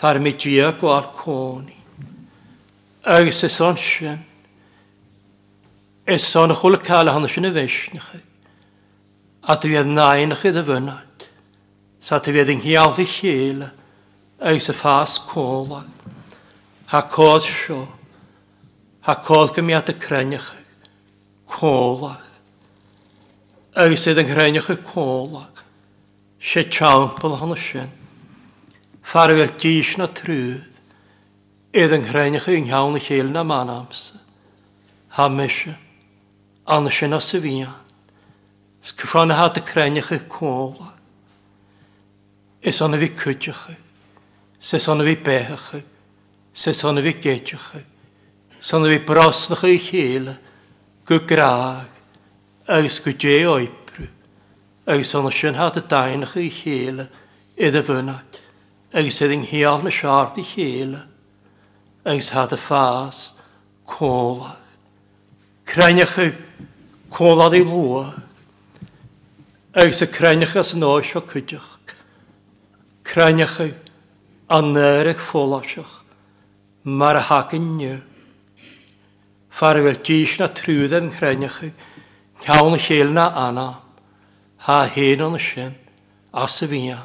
ffarmi 0.00 0.32
dwi 0.40 0.58
a 0.64 0.72
gwar 0.80 1.12
coni. 1.20 1.76
Eus 3.04 3.44
y 3.44 3.50
son 3.52 3.76
sy'n, 3.76 4.22
Ysson 6.02 6.50
chwl 6.58 6.80
cael 6.82 7.12
hann 7.14 7.28
sy'n 7.30 7.46
y 7.46 7.52
feisnach. 7.54 8.10
A 9.46 9.54
dwiedd 9.62 9.86
nain 9.86 10.34
chyd 10.40 10.56
y 10.58 10.64
fynad. 10.66 11.26
Sa 12.02 12.18
dwiedd 12.18 12.50
ynghiawl 12.50 12.98
i 12.98 13.06
chyl. 13.06 13.60
Eis 14.42 14.66
y 14.66 14.74
ffas 14.80 15.14
colan. 15.30 15.92
Ha 16.90 17.04
codd 17.12 17.46
sio. 17.46 17.84
Ha 19.06 19.14
codd 19.22 19.54
gymiad 19.54 19.92
y 19.94 19.96
crenach. 20.02 20.48
Colach. 21.46 22.26
Eis 23.78 24.02
edd 24.10 24.18
yngrenach 24.24 24.72
y 24.74 24.78
colach. 24.90 25.62
Se 26.42 26.66
tiampl 26.66 27.38
hann 27.38 27.54
sy'n. 27.68 27.94
Farwyr 29.12 29.54
dys 29.62 29.94
na 30.02 30.10
trwydd. 30.10 30.66
Edd 31.70 31.94
yngrenach 31.94 32.50
ynghiawl 32.50 32.98
i 32.98 33.06
chyl 33.06 33.30
na 33.30 33.46
manamsa. 33.46 34.18
Ha 35.14 35.30
mysio 35.30 35.78
an 36.66 36.90
sin 36.90 37.12
a 37.12 37.20
sa 37.20 37.38
bhíon, 37.38 37.74
Sgrannathe 38.82 39.58
a 39.58 39.60
creinecha 39.60 40.28
cóla. 40.28 40.92
Is 42.62 42.80
anna 42.80 42.96
bhí 42.96 43.14
cuitecha, 43.16 43.76
sa 44.60 44.78
sanna 44.78 45.04
bhí 45.04 45.16
béthecha, 45.22 45.82
sa 46.52 46.72
sanna 46.72 47.00
bhí 47.00 47.14
géitecha, 47.20 47.82
sanna 48.60 48.88
bhí 48.88 49.04
brasnacha 49.04 49.66
i 49.66 49.78
chéile, 49.78 50.38
go 51.06 51.18
graag, 51.18 51.90
agus 52.68 53.00
go 53.04 53.12
dé 53.12 53.46
oibbrú, 53.46 54.08
agus 54.86 55.10
sanna 55.10 55.30
sin 55.30 55.54
hat 55.54 55.76
a 55.76 55.80
daanacha 55.80 56.38
i 56.38 56.50
chéile 56.50 57.08
iad 57.58 57.74
a 57.74 57.82
bhunaid, 57.82 58.38
agus 58.92 59.20
iad 59.20 59.34
an 59.34 59.46
heal 59.46 59.82
na 59.82 59.90
seart 59.90 60.38
i 60.38 60.46
chéile, 60.54 61.06
agus 62.04 62.30
hat 62.30 62.52
a 62.52 62.58
fás 62.68 63.34
cólach. 63.86 64.58
Creinecha 65.66 66.41
Cólad 67.12 67.52
i 67.52 67.60
bhua. 67.68 68.06
Eich 69.76 70.00
y 70.00 70.06
creinach 70.14 70.54
as 70.56 70.70
yn 70.72 70.84
oes 70.88 71.10
o 71.12 71.20
cydych. 71.28 71.66
Creinach 73.04 73.58
y 73.60 73.74
aner 74.48 75.10
eich 75.10 75.20
ffolasach. 75.28 75.92
Mae'r 76.88 77.20
hacyn 77.28 77.68
ni. 77.76 77.90
Farwyl 79.58 80.00
dîs 80.06 80.38
na 80.40 80.48
trwyd 80.56 80.96
yn 80.96 81.12
creinach 81.18 81.60
y. 81.68 81.70
Cawn 82.46 82.78
llel 82.86 83.12
na 83.12 83.28
anna. 83.44 83.68
Ha 84.64 84.80
hen 84.96 85.26
o'n 85.28 85.36
sy'n. 85.50 85.76
As 86.32 86.56
y 86.64 86.70
fian. 86.72 87.04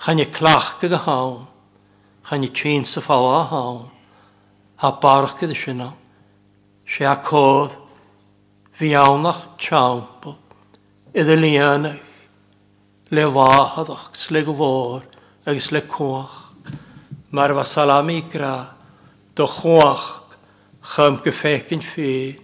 Chan 0.00 0.24
y 0.24 0.30
clach 0.32 0.78
gyda 0.80 1.04
hawn. 1.04 1.44
Chan 2.24 2.48
y 2.48 2.52
tîn 2.56 2.88
sy'n 2.88 3.04
ffawa 3.04 3.44
hawn. 3.52 3.86
Ha 4.80 4.96
barch 5.04 5.36
gyda 5.44 5.60
sy'n. 5.60 5.90
Se 6.88 7.04
a 7.04 7.18
codd 7.20 7.83
fiánnach 8.78 9.42
teampa 9.62 10.34
i 11.14 11.22
de 11.22 11.36
líananach 11.36 12.14
le 13.10 13.24
bháhadachs 13.36 14.30
le 14.30 14.42
go 14.46 14.54
bhór 14.60 15.02
agus 15.46 15.70
le 15.70 15.82
cuach 15.92 16.34
mar 17.30 17.54
bha 17.54 17.64
salamígra 17.74 18.54
do 19.36 19.46
chuach 19.46 20.06
chum 20.94 21.20
go 21.24 21.32
fécinn 21.42 21.84
féin 21.92 22.40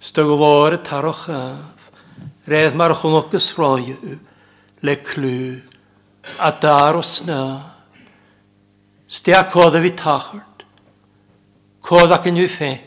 sto 0.00 0.26
go 0.28 0.36
bhór 0.42 0.78
a 0.78 0.80
tarochamh 0.88 1.82
réad 2.46 2.74
mar 2.80 2.94
chunachgus 3.00 3.48
ráú 3.58 4.18
le 4.86 4.94
clú 5.08 5.60
a 6.38 6.50
dar 6.62 6.96
o 6.96 6.98
os 7.00 7.12
na 7.26 7.40
stea 9.08 9.42
códa 9.52 9.80
bhí 9.84 9.92
tachart 9.96 10.64
codd 11.86 12.12
ac 12.16 12.28
yn 12.30 12.38
nhw 12.38 12.48
féin 12.58 12.80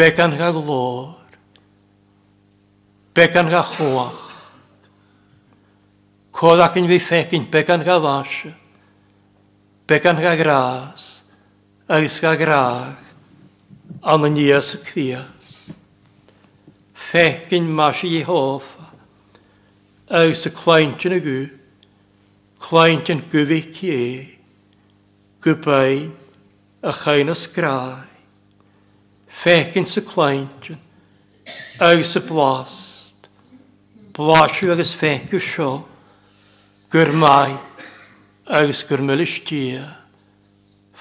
Becan 0.00 0.32
ga 0.38 0.48
glor. 0.50 1.14
Becan 3.12 3.50
ga 3.52 3.62
chwach. 3.76 4.22
Cod 6.32 6.62
ac 6.64 6.78
yn 6.80 6.88
fi 6.88 6.98
ffecyn 7.04 7.50
becan 7.52 7.84
ga 7.84 7.98
fasio. 8.00 8.54
Becan 9.84 10.22
ga 10.24 10.32
gras. 10.40 11.04
Agus 11.84 12.16
ga 12.24 12.32
graag. 12.40 12.96
Ananias 14.00 14.72
y 14.78 14.82
cwias. 14.88 15.52
Ffecyn 17.10 17.68
mas 17.68 18.00
i 18.00 18.22
hofa. 18.24 18.88
Agus 20.08 20.46
y 20.48 20.56
claint 20.62 21.04
yn 21.04 21.18
y 21.18 21.24
gw. 21.26 21.40
Claint 22.70 23.12
yn 23.12 23.26
gwyfi 23.28 23.64
cie. 23.76 24.06
Gwybain. 25.44 26.14
A 26.80 26.96
chain 27.04 27.28
ysgrau 27.28 28.09
fécinn 29.42 29.86
sa 29.86 30.00
chláintin, 30.00 30.78
agus 31.80 32.12
sa 32.12 32.20
blást, 32.20 33.28
bláisiú 34.12 34.72
agus 34.72 34.92
fécu 35.00 35.40
seo, 35.54 35.86
gur 36.90 37.12
mai. 37.12 37.56
Agus 38.46 38.82
gur 38.88 38.98
mullistí, 38.98 39.78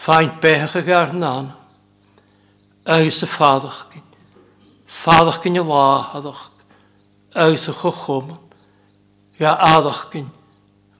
Feint 0.05 0.39
becha 0.39 0.81
gar 0.81 1.13
nána, 1.13 1.57
agus 2.85 3.19
sa 3.19 3.27
fádachcin, 3.27 4.05
fádachcin 5.03 5.57
a 5.57 5.63
láhadach, 5.63 6.51
agus 7.35 7.67
a 7.67 7.73
chochom, 7.73 8.37
ga 9.39 9.57
adachcin, 9.75 10.29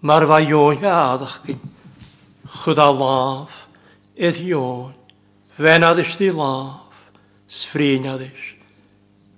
mar 0.01 0.25
fa 0.27 0.41
ion 0.41 0.81
ga 0.81 1.15
adachcin, 1.15 1.59
chud 2.63 2.77
a 2.77 2.89
láf, 2.91 3.53
ir 4.17 4.35
ion, 4.43 4.93
fenad 5.55 6.01
ysdi 6.03 6.33
láf, 6.33 6.88
sfrínadis. 7.49 8.55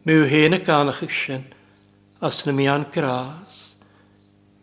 Mú 0.05 0.26
héna 0.28 0.59
ganachach 0.59 1.12
sin 1.26 1.45
as 2.22 2.45
na 2.45 2.51
mi 2.51 2.64
mian 2.64 2.86
grás. 2.91 3.76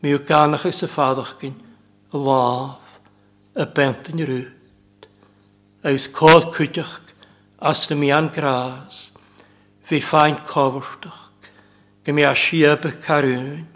Mú 0.02 0.18
ganachach 0.26 0.74
sa 0.74 0.86
fadachgin 0.88 1.54
a 2.12 2.16
láf 2.16 2.80
a 3.56 3.64
bentin 3.66 4.20
rút. 4.26 5.08
Agus 5.82 6.08
cóð 6.12 6.52
cwtach 6.54 7.00
as 7.60 7.86
na 7.88 7.96
mi 7.96 8.06
mian 8.06 8.28
grás. 8.28 9.10
Fi 9.88 10.00
fain 10.10 10.36
cofwrtach. 10.46 11.32
Gymi 12.04 12.24
a 12.24 12.34
siabach 12.34 13.00
carún 13.04 13.66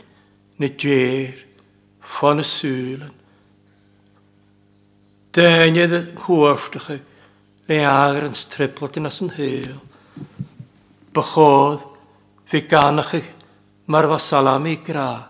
na 0.58 0.68
djér 0.68 1.36
fan 2.18 2.40
y 2.40 2.44
sŵlen. 2.44 3.14
Dynnydd 5.32 6.12
hwyrtachach 6.26 7.11
e 7.70 7.78
agr 7.86 8.26
yn 8.26 8.34
striplod 8.38 8.96
yn 8.98 9.06
as 9.06 9.20
yn 9.22 9.30
hyl. 9.36 9.76
Bychodd 11.14 11.84
fi 12.50 12.62
ganach 12.70 13.12
ych 13.18 13.28
mar 13.86 14.08
fasalam 14.10 14.66
i 14.66 14.76
gra, 14.82 15.28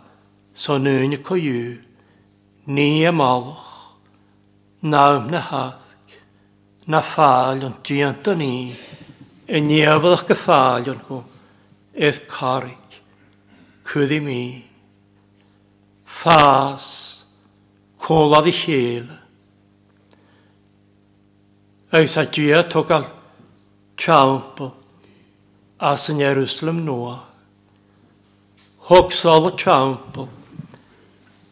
so 0.55 0.79
nyn 0.79 1.17
y 1.17 1.21
coiw, 1.25 1.77
ni 2.73 2.89
y 3.05 3.13
malwch, 3.13 3.69
nawm 4.83 5.29
na 5.33 5.41
hag, 5.51 6.17
na 6.87 7.03
ffal 7.13 7.65
ond 7.69 7.81
diant 7.87 8.29
o 8.29 8.35
ni, 8.39 8.73
y 9.47 9.61
niafod 9.63 10.17
o'ch 10.17 10.27
gyffal 10.31 10.91
o'n 10.93 11.03
hw, 11.09 11.23
eith 11.95 12.23
carig, 12.33 13.01
cwyddi 13.91 14.21
mi. 14.25 14.45
Fas, 16.23 16.87
colad 18.03 18.49
i 18.49 18.55
lleol, 18.63 19.11
Eis 21.93 22.17
a 22.17 22.25
dia 22.25 22.65
togal 22.65 23.05
chaampo 24.01 24.73
as 25.79 26.09
yn 26.09 26.23
Jerusalem 26.25 26.79
noa. 26.87 27.19
Hog 28.89 29.13
sol 29.13 29.51
chaampo 29.61 30.25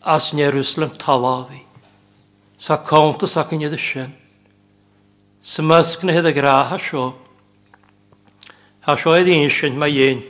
as 0.00 0.30
yn 0.32 0.40
Jerusalem 0.40 0.94
talafi. 0.96 1.60
Sa 2.56 2.78
kaunta 2.88 3.28
sa 3.28 3.44
yn 3.52 3.66
ydysyn. 3.68 4.14
Symysg 5.44 6.06
na 6.08 6.14
hyd 6.16 6.30
y 6.30 6.32
gra 6.32 6.54
ha 6.70 6.78
sio. 6.88 7.04
Ha 8.88 8.96
sio 8.96 9.12
edd 9.18 9.28
un 9.28 9.44
sy'n 9.58 9.76
mae 9.76 10.06
un 10.06 10.22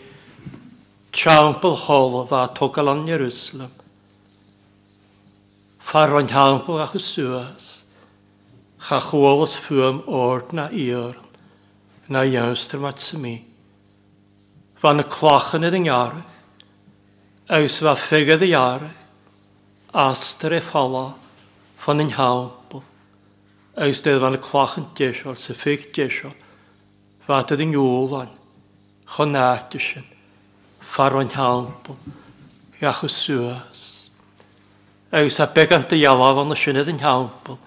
chaampo 1.15 1.71
holo 1.87 2.25
fa 2.27 2.49
togal 2.59 2.91
an 2.97 3.07
Jerusalem. 3.07 3.71
Farwan 5.87 6.27
chaampo 6.35 6.83
ach 6.83 6.99
y 6.99 7.80
cha 8.89 9.01
chólas 9.01 9.55
fuam 9.67 10.03
ort 10.07 10.53
na 10.53 10.69
íor 10.71 11.17
na 12.09 12.25
dheanster 12.25 12.81
mat 12.81 12.99
sa 12.99 13.19
mí. 13.19 13.45
Fan 14.81 14.97
na 14.97 15.05
clochan 15.05 15.65
ar 15.65 15.75
an 15.75 15.85
jarach, 15.85 16.33
agus 17.49 17.79
fa 17.79 17.97
figad 18.09 18.43
a 18.43 18.47
jarach, 18.47 18.97
astar 19.93 20.53
e 20.53 20.61
ffala, 20.71 21.15
fan 21.85 22.01
yn 22.01 22.11
hampel, 22.17 22.83
agus 23.77 24.03
dedd 24.03 24.21
fan 24.21 24.33
na 24.33 24.43
clochan 24.43 24.89
deisol, 24.97 25.37
sa 25.37 25.55
fig 25.63 25.93
deisol, 25.95 26.35
fad 27.27 27.53
ad 27.53 27.61
an 27.61 27.77
júlan, 27.77 28.33
chonátisin, 29.17 30.09
far 30.97 31.21
an 31.21 31.31
hampel, 31.37 31.99
gach 32.81 33.05
o 33.05 33.09
suas. 33.09 33.87
Agus 35.13 35.39
a 35.39 35.51
begant 35.55 35.93
y 35.93 36.01
jalaf 36.01 36.39
o'n 36.41 36.49
na 36.49 36.57
sinad 36.57 36.89
an 36.89 37.05
hampel, 37.05 37.59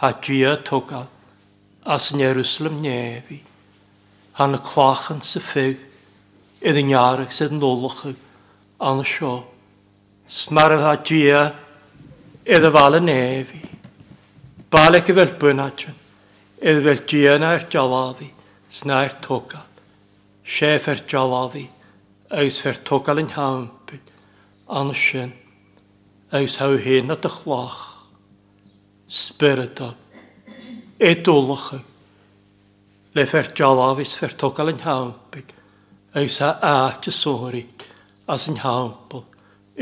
hagia 0.00 0.56
togal, 0.64 1.08
as 1.84 2.10
yn 2.12 2.22
Jerusalem 2.24 2.80
nefi, 2.84 3.40
han 4.38 4.56
y 4.56 4.60
clachan 4.70 5.20
sy 5.24 5.42
ffig, 5.50 5.80
idd 6.60 6.78
yn 6.80 6.92
iarach 6.94 7.34
sydd 7.36 7.56
yn 7.56 7.64
olwchig, 7.64 8.16
an 8.80 9.02
y 9.02 9.08
sio, 9.12 9.34
smar 10.44 10.76
y 10.76 10.80
hagia, 10.84 11.42
idd 12.48 12.68
y 12.68 12.72
fal 12.76 12.96
y 12.96 13.02
nefi, 13.04 13.62
Balek 14.70 15.08
y 15.10 15.16
fel 15.18 15.32
bwynadron, 15.40 15.96
idd 16.62 16.84
fel 16.84 17.00
diana 17.10 17.56
er 17.56 17.64
jalafi, 17.72 18.28
sna 18.78 19.02
er 19.08 19.16
togal, 19.24 19.66
sef 20.46 20.86
er 20.88 21.02
jalafi, 21.10 21.64
agus 22.30 22.60
fer 22.62 22.78
togal 22.86 23.18
yn 23.18 23.32
hampyd, 23.34 24.12
an 24.70 24.94
y 24.94 24.98
sin, 25.08 25.32
agus 26.30 26.54
hau 26.62 26.78
hyn 26.78 27.10
at 27.10 27.26
y 27.26 27.32
chlach, 27.40 27.89
spirito 29.10 29.94
edulcha 30.98 31.80
le 33.14 33.26
fer 33.26 33.50
jalafis 33.58 34.14
fer 34.20 34.36
togal 34.38 34.70
yn 34.72 34.82
hawmpig 34.84 35.50
eis 36.20 36.38
a 36.46 36.50
aat 36.70 37.08
y 37.10 37.14
sori 37.16 37.64
as 38.34 38.46
yn 38.52 38.60
hawmpol 38.62 39.24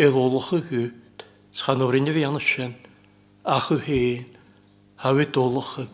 edulcha 0.07 0.61
gwyd 0.70 1.24
s'chan 1.61 1.85
o'r 1.85 1.99
unni 2.01 2.14
fi 2.16 2.24
anasyn 2.29 2.74
ach 3.57 3.68
yw 3.74 3.83
hyn 3.89 4.29
haw 5.05 5.20
edulcha 5.24 5.85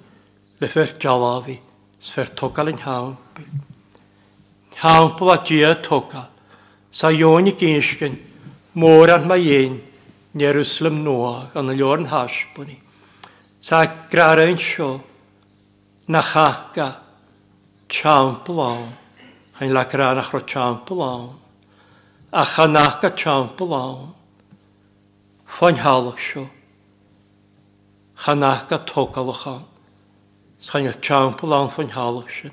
le 0.60 0.70
fer 0.76 0.94
jalafi 1.02 1.58
fer 2.14 2.30
togal 2.38 2.70
yn 2.74 2.84
hawmpig 2.86 3.50
hawmpol 4.84 5.34
a 5.34 5.40
gia 5.48 5.74
togal 5.88 6.30
sa 6.94 7.10
joni 7.10 7.56
gynsgyn 7.58 8.14
môr 8.78 9.10
an 9.10 9.26
mae 9.30 9.58
un 9.64 9.82
Jerusalem 10.34 11.02
Noah, 11.04 11.50
gan 11.54 11.70
y 11.70 11.76
lor 11.78 12.00
yn 12.02 12.08
hasbwni 12.10 12.80
sa 13.66 13.78
graren 14.10 14.56
sio 14.58 14.88
na 16.12 16.20
chaga 16.32 16.88
champ 17.88 18.48
lawn 18.48 18.92
hain 19.58 19.72
la 19.76 19.84
gran 19.92 20.18
achro 20.22 20.40
champ 20.52 20.90
lawn 20.90 21.28
a 22.32 22.44
chanaga 22.54 23.10
champ 23.22 23.60
lawn 23.60 24.14
fain 25.58 25.76
halach 25.84 26.20
sio 26.28 26.44
chanaga 28.22 28.76
tokalachan 28.90 29.62
Schainil 30.66 31.00
champ 31.02 31.42
lawn 31.42 31.70
fain 31.76 31.88
halach 31.88 32.28
sio. 32.40 32.50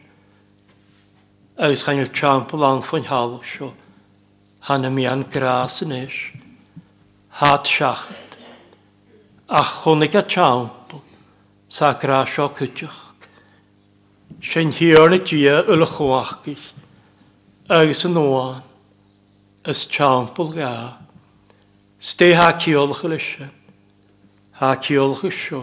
Agus 1.58 1.84
chainil 1.86 2.14
champ 2.14 2.52
lawn 2.54 2.84
fain 2.90 3.04
halach 3.04 3.44
sio 3.58 3.74
hanna 4.60 4.90
mi 4.90 5.06
an 5.06 5.24
gras 5.32 5.82
yn 5.82 5.92
eis 5.92 6.18
hat 7.30 7.64
siacht. 7.66 8.36
A 9.48 9.62
chonig 9.64 10.16
a 10.16 10.24
champ 10.28 10.81
sacra 11.72 12.26
sio 12.28 12.50
cydioch. 12.58 13.00
Sy'n 14.52 14.74
hiorn 14.76 15.16
y 15.16 15.22
dia 15.28 15.62
yl 15.72 15.86
chwachgis, 15.94 16.62
agos 17.72 18.04
yn 18.08 18.18
oan, 18.20 18.62
ys 19.72 19.86
tiampl 19.94 20.52
ga. 20.56 20.72
Ste 22.02 22.32
ha 22.36 22.48
ciolch 22.60 23.04
yl 23.08 23.16
eisiau, 23.18 23.52
ha 24.60 24.72
ciolch 24.84 25.24
ysio. 25.30 25.62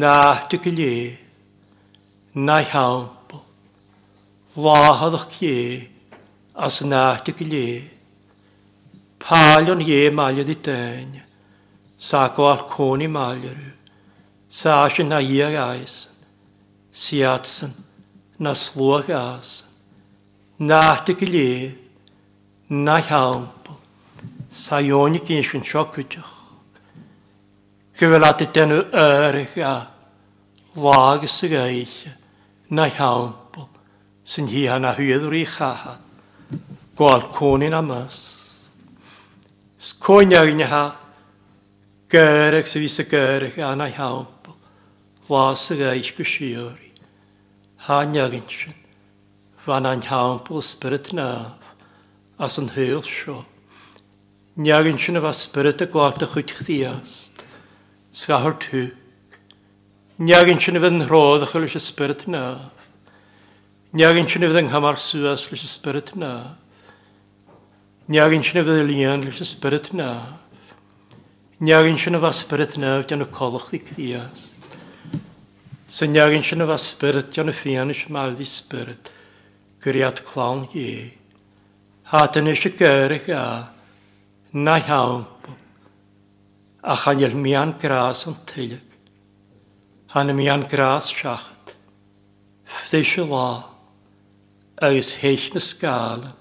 Na 0.00 0.46
dy 0.48 0.60
gylie, 0.62 1.16
na 2.34 2.60
hiampl, 2.62 3.42
lahaddach 4.54 5.26
cie, 5.36 5.88
as 6.54 6.78
na 6.86 7.18
dy 7.26 7.34
gylie. 7.40 7.74
Palion 9.20 9.82
ie 9.84 10.08
malio 10.14 10.46
di 10.46 10.56
dyn, 10.64 11.18
saco 11.98 12.48
ar 12.48 12.64
coni 12.70 13.10
malio 13.10 13.52
rwy'n. 13.52 13.79
Sásin 14.50 15.06
na 15.08 15.20
íar 15.22 15.54
áisan, 15.54 16.10
siatsan 16.92 17.70
na 18.38 18.54
slwag 18.54 19.06
ásan, 19.10 19.68
na 20.58 21.04
go 21.06 21.14
lé, 21.20 21.76
na 22.68 22.98
hámpal, 22.98 23.78
sajóni 24.50 25.20
gísin 25.26 25.62
siocwydioch. 25.62 26.34
Gyfel 27.94 28.24
at 28.24 28.40
y 28.40 28.46
denw 28.50 28.80
örg 28.90 29.54
a 29.62 29.74
lag 30.74 31.22
y 31.22 31.54
eich, 31.54 32.08
na 32.70 32.88
hámpal, 32.88 33.68
sy'n 34.24 34.48
hi 34.48 34.66
hana 34.66 34.94
hwyddwr 34.98 35.36
i 35.36 35.44
chaha, 35.46 35.98
gwal 36.96 37.28
cwnin 37.38 37.74
am 37.74 37.92
ys. 38.02 38.18
Sgwyn 39.78 40.34
iawn 40.34 40.60
i 40.60 40.66
ha, 40.66 40.84
gyrg 42.10 42.66
sy'n 42.66 42.82
fys 42.82 42.98
y 43.04 43.08
gyrg 43.14 43.62
a 43.62 43.74
na 43.78 43.86
hámpal, 43.94 44.39
Fása 45.30 45.76
gaith 45.78 46.10
go 46.18 46.24
siori. 46.24 46.90
Há 47.86 48.02
neagin 48.02 48.42
sin. 48.50 48.74
Fan 49.64 49.86
an 49.86 50.02
hampl 50.02 50.60
spirit 50.60 51.12
naf, 51.12 51.54
As 52.36 52.58
yn 52.58 52.72
hyl 52.74 53.02
sio. 53.06 53.44
Neagin 54.56 54.98
sin 54.98 55.16
a 55.16 55.20
fa 55.20 55.30
spirit 55.32 55.80
a 55.80 55.86
gwarta 55.86 56.26
chwyd 56.26 56.50
chdiast. 56.58 57.44
sgahor 58.10 58.58
tŵg. 58.58 58.90
Neagin 60.18 60.58
sin 60.58 60.76
a 60.76 60.80
fydd 60.82 60.98
yn 60.98 61.06
rhodd 61.06 61.46
a 61.46 61.50
chwyd 61.52 61.78
spirit 61.78 62.26
naf. 62.26 62.74
Neagin 63.94 64.26
sin 64.26 64.42
a 64.42 64.50
fydd 64.50 64.64
yn 64.64 64.74
hamar 64.74 64.98
sŵas 64.98 65.46
lys 65.52 65.62
spirit 65.78 66.10
naf. 66.16 66.58
Neagin 68.08 68.42
sin 68.42 68.58
a 68.58 68.66
fydd 68.66 68.82
y 68.82 68.86
lian 68.90 69.22
lys 69.22 69.46
spirit 69.54 69.92
naf. 69.94 70.42
Neagin 71.60 72.02
sin 72.02 72.18
a 72.18 72.20
fa 72.20 72.32
spirit 72.34 72.74
naaf 72.82 73.06
gan 73.06 73.22
y 73.22 73.30
colwch 73.30 73.70
ddi 73.70 73.86
criast. 73.92 74.59
Sy'n 75.90 76.14
iagyn 76.14 76.44
sy'n 76.46 76.62
efo 76.62 76.76
spyrt, 76.78 77.34
yn 77.42 77.50
y 77.50 77.54
ffian 77.58 77.90
ys 77.90 78.04
mal 78.14 78.36
di 78.38 78.46
spyrt, 78.46 79.10
gyriad 79.82 80.20
clawn 80.28 80.68
ie. 80.76 81.08
Hadyn 82.12 82.50
ys 82.52 82.62
y 82.68 82.70
gyrych 82.78 83.26
a, 83.34 83.44
na 84.52 84.76
iawn. 84.78 85.26
A 86.82 86.96
chan 87.02 87.20
yl 87.26 87.34
mian 87.34 87.74
gras 87.82 88.22
yn 88.30 88.38
tylyg. 88.52 88.86
Han 90.14 90.30
y 90.30 90.34
mian 90.38 90.64
gras 90.70 91.10
siachat. 91.10 91.74
Ffdys 92.70 93.18
y 93.18 93.26
la, 93.30 93.48
agos 94.82 95.10
heich 95.20 95.50
na 95.54 95.60
sgalan. 95.60 96.38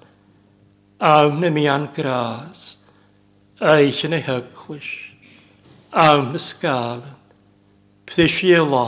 Awn 0.99 1.43
y 1.45 1.51
mian 1.53 1.89
gras, 1.97 2.63
eich 3.61 4.05
yn 4.05 4.17
y 4.17 4.23
hygwys. 4.25 4.89
Awn 5.89 6.33
na 6.33 6.41
sgalan. 6.51 7.17
Pthys 8.09 8.41
y 8.45 8.57
la, 8.61 8.87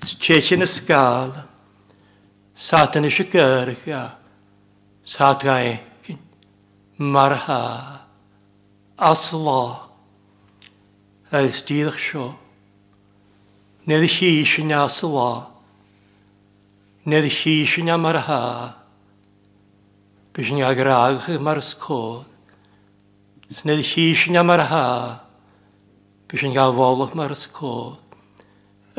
Tjechen 0.00 0.62
is 0.62 0.80
skaal. 0.80 1.44
Satan 2.54 3.04
is 3.04 3.18
gyrch 3.32 3.86
ja. 3.86 4.16
Sat 5.04 5.42
ga 5.42 5.60
ekin. 5.60 6.18
Marha. 6.98 8.06
Asla. 8.98 9.88
Eis 11.32 11.62
dyrch 11.68 12.00
sio. 12.10 12.34
Nid 13.86 14.08
chi 14.08 14.44
sy'n 14.44 14.72
asla. 14.72 15.46
Nid 17.04 17.30
chi 17.38 17.64
sy'n 17.66 17.90
marha. 18.00 18.76
Bys 20.32 20.50
ni 20.52 20.62
agrag 20.62 21.40
mar 21.40 21.60
sgol. 21.60 22.24
Nid 23.64 23.84
chi 23.84 24.14
sy'n 24.14 24.40
marha. 24.46 25.20
Bys 26.28 26.42
ni 26.42 26.54
gafolwch 26.54 27.14
mar 27.14 27.34
sgol. 27.34 27.98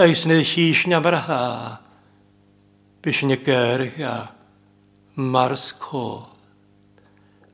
Eis 0.02 0.24
nid 0.26 0.48
hys 0.50 0.82
na 0.90 0.98
bar 1.00 1.14
ha. 1.28 1.42
Bys 3.04 3.20
ni 3.22 3.36
gyr 3.46 3.82
a 4.02 4.14
Mars 5.16 5.66
co. 5.78 6.26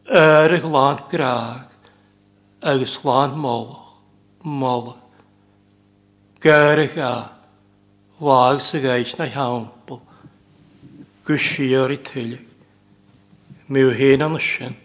Yr 0.08 0.56
y 0.56 0.60
glan 0.64 1.02
graag. 1.12 1.68
Agus 2.64 2.96
glan 3.04 3.36
mol. 3.36 3.68
Mol. 4.44 4.96
Gyr 6.40 6.86
a 7.04 7.12
Wag 8.24 8.64
sy'n 8.64 8.86
gais 8.86 9.12
na 9.20 9.28
hiawnbl. 9.28 10.00
Gwysio 11.28 11.84
i 11.92 12.00
tylu. 12.08 12.40
Miw 13.68 13.92
hyn 13.92 14.24
am 14.24 14.40
ysyn. 14.40 14.80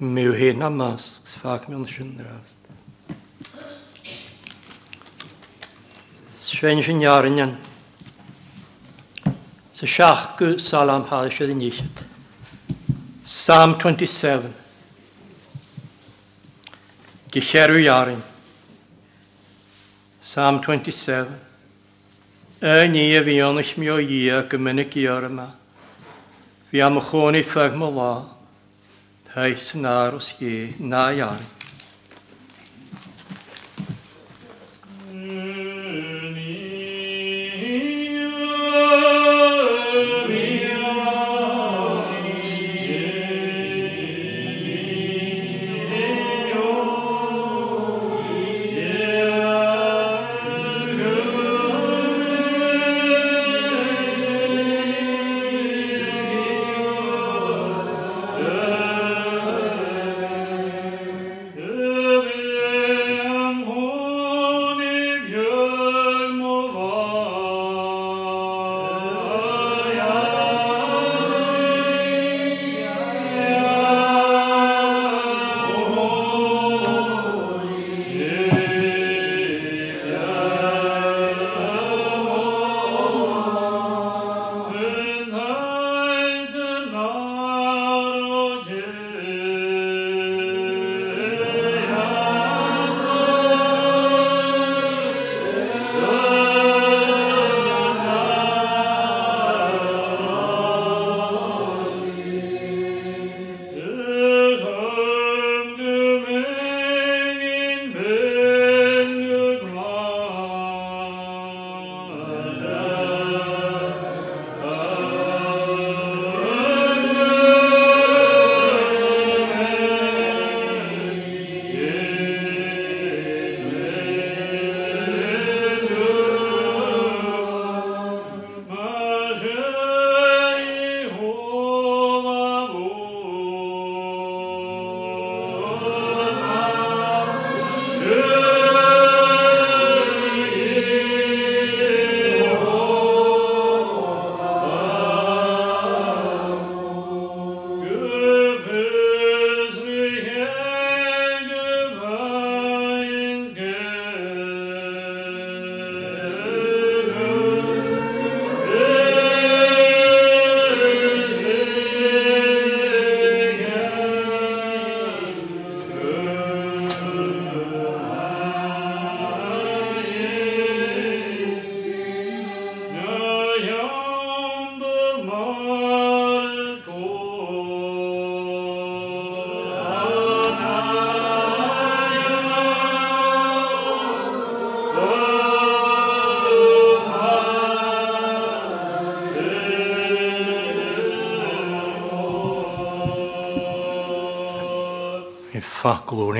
Miw 0.00 0.32
hyn 0.32 0.64
am 0.64 0.80
ysg. 0.94 1.28
Sfag 1.34 1.68
mi'n 1.68 1.84
ysyn 1.84 2.16
rast. 2.24 2.77
Svein 6.58 6.82
sin 6.82 7.00
jarinjan. 7.00 7.56
Sa 9.74 9.86
shachgu 9.86 10.58
salam 10.58 11.04
halisha 11.06 11.44
yn 11.44 11.60
yichet. 11.60 11.98
Psalm 13.24 13.78
27. 13.78 14.50
Gecheru 17.30 17.78
jarin. 17.84 18.22
Psalm 20.22 20.58
27. 20.60 21.28
Y 22.60 22.88
ni 22.88 23.14
a 23.14 23.22
fi 23.22 23.38
onach 23.42 23.76
mi 23.78 23.90
o 23.90 23.98
i 24.00 24.28
a 24.28 24.42
gymynig 24.50 24.96
i 24.96 25.06
o'r 25.06 25.28
yma. 25.30 25.46
Fi 26.72 26.82
am 26.82 26.98
y 26.98 27.04
chôn 27.06 27.38
i 27.38 27.44
ffag 27.52 27.78
my 27.78 27.92
la. 28.00 28.12
Thais 29.30 29.70
yn 29.78 29.86
aros 29.86 30.34
i 30.42 30.74
na 30.80 31.12
jarin. 31.14 31.57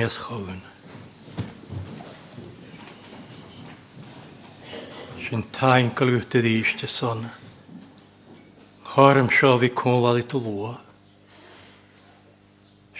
as 0.09 0.17
chogan. 0.25 0.61
Sy'n 5.25 5.43
tain 5.53 5.91
golwyd 5.97 6.33
yr 6.39 6.47
eich 6.49 6.71
te 6.79 6.87
son. 6.89 7.27
Chor 8.89 9.19
am 9.21 9.29
sio 9.35 9.51
fi 9.61 9.69
cwnlad 9.81 10.21
i 10.23 10.25
dylwa. 10.31 10.71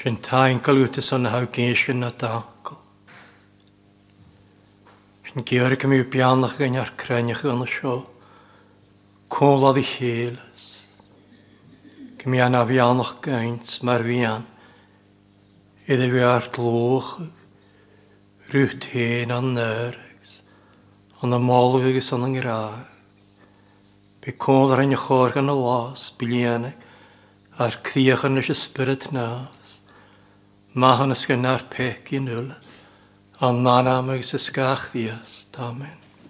Sy'n 0.01 0.19
tain 0.27 0.61
golwyd 0.67 0.99
y 1.01 1.05
son 1.07 1.25
hau 1.33 1.49
gynnes 1.55 1.81
yn 1.89 2.05
y 2.05 2.11
dagol. 2.21 2.77
Sy'n 5.31 5.47
gyrg 5.49 5.87
am 5.87 5.97
i'w 5.97 6.05
bianach 6.13 6.59
gan 6.61 6.77
ar 6.83 6.93
creniach 7.01 7.41
yn 7.49 7.65
y 7.65 7.71
sio. 7.73 7.95
Cwnlad 9.33 9.81
i 9.81 9.87
helas. 9.95 10.69
Gymian 12.21 12.61
a 12.61 12.63
fianach 12.69 13.17
mae'r 13.81 14.09
fianach. 14.11 14.55
Ydw 15.89 16.05
fi 16.13 16.19
ar 16.21 16.43
glwch, 16.53 17.07
rwyt 18.51 18.83
hen 18.91 19.31
an 19.33 19.47
nyrgs, 19.55 20.33
ond 21.25 21.33
y 21.33 21.39
molw 21.41 21.79
ygys 21.89 22.11
an 22.13 22.27
yng 22.27 22.35
Nghyrraeg. 22.35 22.91
Be 24.21 24.35
cwnd 24.45 24.75
ar 24.75 24.83
ein 24.83 24.93
chor 25.01 25.33
gan 25.33 25.49
y 25.49 25.55
las, 25.57 26.03
bilianag, 26.21 26.75
a'r 27.57 27.79
criach 27.87 28.27
yn 28.29 28.37
ys 28.37 28.51
ysbryd 28.53 29.07
nas. 29.15 29.73
Ma 30.77 30.91
hwn 30.99 31.15
ysgynnar 31.17 31.65
pec 31.73 32.13
i 32.13 32.21
nŵl, 32.21 32.51
ond 33.49 33.65
man 33.65 33.89
am 33.89 34.13
ygys 34.13 34.35
ysgach 34.37 34.91
ddias, 34.93 35.39
damen. 35.57 35.97